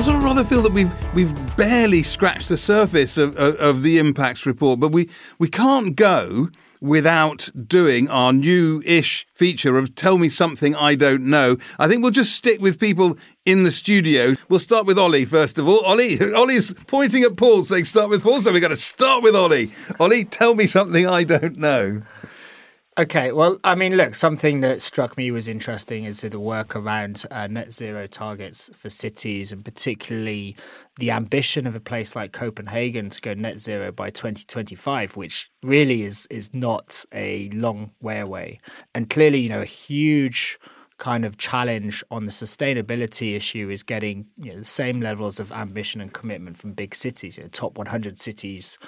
I 0.00 0.02
sort 0.02 0.16
of 0.16 0.24
rather 0.24 0.44
feel 0.44 0.62
that 0.62 0.72
we've 0.72 1.14
we've 1.14 1.56
barely 1.58 2.02
scratched 2.02 2.48
the 2.48 2.56
surface 2.56 3.18
of, 3.18 3.36
of, 3.36 3.54
of 3.56 3.82
the 3.82 3.98
impacts 3.98 4.46
report, 4.46 4.80
but 4.80 4.92
we, 4.92 5.10
we 5.38 5.46
can't 5.46 5.94
go 5.94 6.48
without 6.80 7.50
doing 7.66 8.08
our 8.08 8.32
new-ish 8.32 9.26
feature 9.34 9.76
of 9.76 9.94
tell 9.94 10.16
me 10.16 10.30
something 10.30 10.74
I 10.74 10.94
don't 10.94 11.24
know. 11.24 11.58
I 11.78 11.86
think 11.86 12.00
we'll 12.00 12.12
just 12.12 12.34
stick 12.34 12.62
with 12.62 12.80
people 12.80 13.18
in 13.44 13.64
the 13.64 13.70
studio. 13.70 14.32
We'll 14.48 14.58
start 14.58 14.86
with 14.86 14.98
Ollie 14.98 15.26
first 15.26 15.58
of 15.58 15.68
all. 15.68 15.80
Ollie, 15.80 16.18
Ollie's 16.34 16.72
pointing 16.86 17.22
at 17.24 17.36
Paul 17.36 17.64
saying 17.64 17.84
start 17.84 18.08
with 18.08 18.22
Paul, 18.22 18.40
so 18.40 18.54
we're 18.54 18.60
going 18.60 18.70
to 18.70 18.78
start 18.78 19.22
with 19.22 19.36
Ollie. 19.36 19.70
Ollie, 20.00 20.24
tell 20.24 20.54
me 20.54 20.66
something 20.66 21.06
I 21.06 21.24
don't 21.24 21.58
know. 21.58 22.00
Okay, 22.98 23.30
well, 23.30 23.58
I 23.62 23.76
mean, 23.76 23.96
look, 23.96 24.14
something 24.14 24.60
that 24.60 24.82
struck 24.82 25.16
me 25.16 25.30
was 25.30 25.46
interesting 25.46 26.04
is 26.04 26.20
the 26.22 26.40
work 26.40 26.74
around 26.74 27.24
uh, 27.30 27.46
net 27.46 27.72
zero 27.72 28.06
targets 28.08 28.68
for 28.74 28.90
cities, 28.90 29.52
and 29.52 29.64
particularly 29.64 30.56
the 30.98 31.12
ambition 31.12 31.66
of 31.68 31.74
a 31.76 31.80
place 31.80 32.16
like 32.16 32.32
Copenhagen 32.32 33.08
to 33.08 33.20
go 33.20 33.32
net 33.32 33.60
zero 33.60 33.92
by 33.92 34.10
2025, 34.10 35.16
which 35.16 35.50
really 35.62 36.02
is 36.02 36.26
is 36.30 36.52
not 36.52 37.04
a 37.14 37.48
long 37.50 37.92
way 38.02 38.18
away. 38.18 38.58
And 38.94 39.08
clearly, 39.08 39.38
you 39.38 39.48
know, 39.48 39.60
a 39.62 39.64
huge 39.64 40.58
kind 40.98 41.24
of 41.24 41.38
challenge 41.38 42.04
on 42.10 42.26
the 42.26 42.32
sustainability 42.32 43.34
issue 43.34 43.70
is 43.70 43.82
getting 43.82 44.26
you 44.36 44.52
know, 44.52 44.58
the 44.58 44.64
same 44.66 45.00
levels 45.00 45.40
of 45.40 45.50
ambition 45.52 46.00
and 46.00 46.12
commitment 46.12 46.58
from 46.58 46.72
big 46.74 46.94
cities. 46.94 47.38
You 47.38 47.44
know, 47.44 47.48
top 47.50 47.78
100 47.78 48.18
cities 48.18 48.78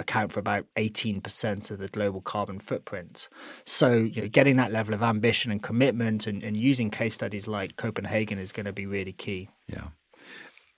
account 0.00 0.32
for 0.32 0.40
about 0.40 0.64
18% 0.76 1.70
of 1.70 1.78
the 1.78 1.88
global 1.88 2.20
carbon 2.20 2.58
footprint. 2.58 3.28
So, 3.64 3.92
you 3.92 4.22
know, 4.22 4.28
getting 4.28 4.56
that 4.56 4.72
level 4.72 4.94
of 4.94 5.02
ambition 5.02 5.52
and 5.52 5.62
commitment 5.62 6.26
and, 6.26 6.42
and 6.42 6.56
using 6.56 6.90
case 6.90 7.14
studies 7.14 7.46
like 7.46 7.76
Copenhagen 7.76 8.38
is 8.38 8.50
going 8.50 8.66
to 8.66 8.72
be 8.72 8.86
really 8.86 9.12
key. 9.12 9.48
Yeah. 9.68 9.88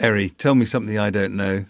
Eri, 0.00 0.28
tell 0.30 0.54
me 0.54 0.66
something 0.66 0.98
I 0.98 1.11
don't 1.11 1.37
know. 1.37 1.64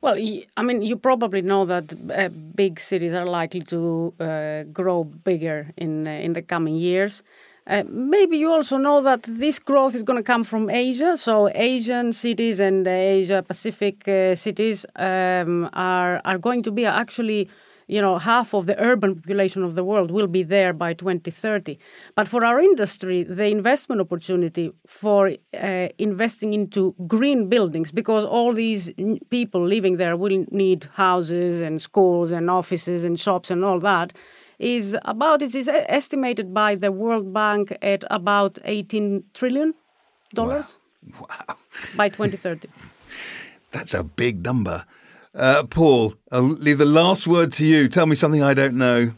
Well, 0.00 0.16
I 0.56 0.62
mean, 0.62 0.82
you 0.82 0.96
probably 0.96 1.42
know 1.42 1.64
that 1.64 1.92
uh, 2.14 2.28
big 2.28 2.78
cities 2.78 3.14
are 3.14 3.26
likely 3.26 3.60
to 3.62 4.14
uh, 4.20 4.62
grow 4.64 5.04
bigger 5.04 5.66
in 5.76 6.06
uh, 6.06 6.10
in 6.10 6.34
the 6.34 6.42
coming 6.42 6.76
years. 6.76 7.22
Uh, 7.66 7.82
maybe 7.88 8.38
you 8.38 8.52
also 8.52 8.76
know 8.78 9.02
that 9.02 9.24
this 9.24 9.58
growth 9.58 9.94
is 9.94 10.04
going 10.04 10.16
to 10.16 10.22
come 10.22 10.44
from 10.44 10.70
Asia. 10.70 11.16
So 11.16 11.50
Asian 11.52 12.12
cities 12.12 12.60
and 12.60 12.86
Asia 12.86 13.42
Pacific 13.42 14.06
uh, 14.06 14.36
cities 14.36 14.86
um, 14.96 15.68
are 15.72 16.20
are 16.24 16.38
going 16.38 16.62
to 16.62 16.70
be 16.70 16.86
actually, 16.86 17.48
you 17.88 18.00
know, 18.00 18.18
half 18.18 18.54
of 18.54 18.66
the 18.66 18.80
urban 18.80 19.16
population 19.16 19.64
of 19.64 19.74
the 19.74 19.82
world 19.82 20.12
will 20.12 20.28
be 20.28 20.44
there 20.44 20.72
by 20.72 20.94
2030. 20.94 21.76
But 22.14 22.28
for 22.28 22.44
our 22.44 22.60
industry, 22.60 23.24
the 23.24 23.46
investment 23.46 24.00
opportunity 24.00 24.70
for 24.86 25.32
uh, 25.60 25.88
investing 25.98 26.52
into 26.52 26.94
green 27.08 27.48
buildings, 27.48 27.90
because 27.90 28.24
all 28.24 28.52
these 28.52 28.92
people 29.28 29.66
living 29.66 29.96
there 29.96 30.16
will 30.16 30.46
need 30.52 30.88
houses 30.94 31.60
and 31.60 31.82
schools 31.82 32.30
and 32.30 32.48
offices 32.48 33.02
and 33.02 33.18
shops 33.18 33.50
and 33.50 33.64
all 33.64 33.80
that 33.80 34.16
is 34.58 34.96
about 35.04 35.42
it 35.42 35.54
is 35.54 35.68
estimated 35.68 36.52
by 36.54 36.74
the 36.74 36.92
World 36.92 37.32
Bank 37.32 37.76
at 37.82 38.04
about 38.10 38.58
18 38.64 39.24
trillion 39.34 39.74
dollars 40.34 40.78
wow. 41.20 41.26
wow. 41.48 41.56
by 41.96 42.08
2030. 42.08 42.68
That's 43.72 43.94
a 43.94 44.02
big 44.04 44.44
number. 44.44 44.84
Uh, 45.34 45.64
Paul, 45.64 46.14
I'll 46.32 46.42
leave 46.42 46.78
the 46.78 46.86
last 46.86 47.26
word 47.26 47.52
to 47.54 47.66
you. 47.66 47.88
Tell 47.88 48.06
me 48.06 48.16
something 48.16 48.42
I 48.42 48.54
don't 48.54 48.78
know. 48.78 49.12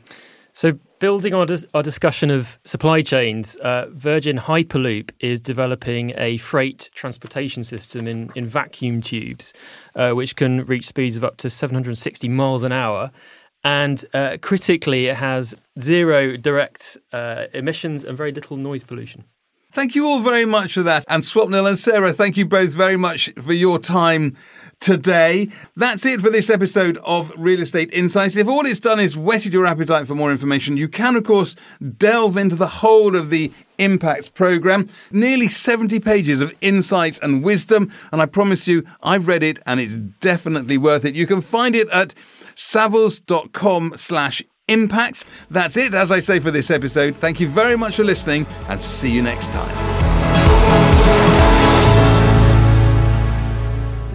So, 0.53 0.73
building 0.99 1.33
on 1.33 1.47
our 1.75 1.83
discussion 1.85 2.31
of 2.31 2.59
supply 2.65 3.03
chains, 3.03 3.55
uh, 3.57 3.87
Virgin 3.91 4.37
Hyperloop 4.37 5.13
is 5.21 5.41
developing 5.41 6.13
a 6.17 6.39
freight 6.39 6.91
transportation 6.93 7.63
system 7.63 8.09
in, 8.09 8.33
in 8.35 8.47
vacuum 8.47 9.01
tubes, 9.01 9.53
uh, 9.95 10.11
which 10.11 10.35
can 10.35 10.65
reach 10.65 10.89
speeds 10.89 11.17
of 11.17 11.25
up 11.25 11.37
to 11.37 11.49
760 11.49 12.29
miles 12.29 12.65
an 12.65 12.73
hour 12.73 13.13
and 13.69 14.05
uh, 14.15 14.39
critically, 14.41 15.09
it 15.09 15.17
has 15.17 15.55
zero 15.79 16.39
direct 16.39 16.97
uh, 17.13 17.47
emissions 17.53 18.03
and 18.03 18.17
very 18.17 18.33
little 18.33 18.57
noise 18.57 18.83
pollution. 18.83 19.25
Thank 19.71 19.95
you 19.95 20.07
all 20.07 20.21
very 20.21 20.47
much 20.47 20.75
for 20.75 20.83
that. 20.83 21.05
And 21.09 21.23
Swapnil 21.23 21.69
and 21.69 21.79
Sarah, 21.79 22.13
thank 22.13 22.39
you 22.39 22.47
both 22.47 22.73
very 22.73 22.97
much 22.97 23.31
for 23.43 23.53
your 23.53 23.79
time 23.79 24.35
today. 24.81 25.49
That's 25.77 26.07
it 26.07 26.23
for 26.23 26.31
this 26.31 26.49
episode 26.49 26.97
of 27.05 27.31
Real 27.37 27.61
Estate 27.61 27.93
Insights. 27.93 28.37
If 28.37 28.49
all 28.49 28.65
it's 28.65 28.81
done 28.81 28.99
is 28.99 29.15
whetted 29.17 29.53
your 29.53 29.67
appetite 29.67 30.07
for 30.07 30.15
more 30.15 30.33
information, 30.33 30.79
you 30.79 30.89
can, 30.89 31.17
of 31.17 31.25
course, 31.25 31.55
delve 31.99 32.39
into 32.39 32.57
the 32.57 32.67
whole 32.67 33.15
of 33.15 33.29
the 33.29 33.53
Impacts 33.77 34.29
program. 34.29 34.89
Nearly 35.13 35.49
70 35.49 36.01
pages 36.01 36.41
of 36.41 36.57
insights 36.61 37.19
and 37.21 37.45
wisdom. 37.45 37.93
And 38.11 38.23
I 38.23 38.27
promise 38.27 38.67
you, 38.67 38.85
I've 39.03 39.29
read 39.29 39.43
it 39.43 39.59
and 39.67 39.79
it's 39.79 39.97
definitely 39.97 40.79
worth 40.79 41.05
it. 41.05 41.15
You 41.15 41.27
can 41.27 41.43
find 41.43 41.77
it 41.77 41.89
at 41.91 42.15
savills.com 42.57 43.93
slash 43.97 44.43
impact. 44.69 45.25
That's 45.51 45.77
it, 45.77 45.95
as 45.95 46.13
I 46.13 46.21
say, 46.21 46.41
for 46.41 46.51
this 46.51 46.71
episode. 46.71 47.17
Thank 47.17 47.41
you 47.41 47.49
very 47.49 47.77
much 47.77 47.97
for 47.97 48.05
listening 48.05 48.47
and 48.69 48.81
see 48.81 49.11
you 49.11 49.23
next 49.23 49.51
time. 49.53 49.99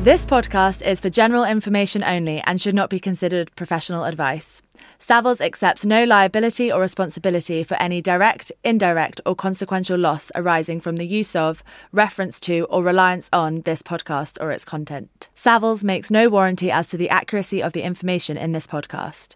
This 0.04 0.26
podcast 0.26 0.86
is 0.86 1.00
for 1.00 1.10
general 1.10 1.46
information 1.46 2.04
only 2.04 2.42
and 2.46 2.60
should 2.60 2.76
not 2.76 2.90
be 2.90 3.00
considered 3.00 3.56
professional 3.56 4.04
advice. 4.04 4.62
Savills 5.00 5.40
accepts 5.40 5.86
no 5.86 6.04
liability 6.04 6.70
or 6.70 6.82
responsibility 6.82 7.64
for 7.64 7.76
any 7.76 8.02
direct, 8.02 8.52
indirect, 8.66 9.22
or 9.26 9.34
consequential 9.34 9.98
loss 9.98 10.30
arising 10.36 10.82
from 10.82 10.98
the 10.98 11.08
use 11.08 11.38
of, 11.38 11.64
reference 11.94 12.42
to, 12.42 12.66
or 12.70 12.84
reliance 12.84 13.30
on 13.32 13.62
this 13.62 13.82
podcast 13.82 14.38
or 14.42 14.52
its 14.52 14.66
content. 14.66 15.30
Savills 15.36 15.86
makes 15.86 16.12
no 16.12 16.28
warranty 16.28 16.70
as 16.70 16.88
to 16.88 16.98
the 16.98 17.10
accuracy 17.10 17.64
of 17.64 17.72
the 17.72 17.84
information 17.84 18.36
in 18.36 18.52
this 18.52 18.68
podcast. 18.68 19.36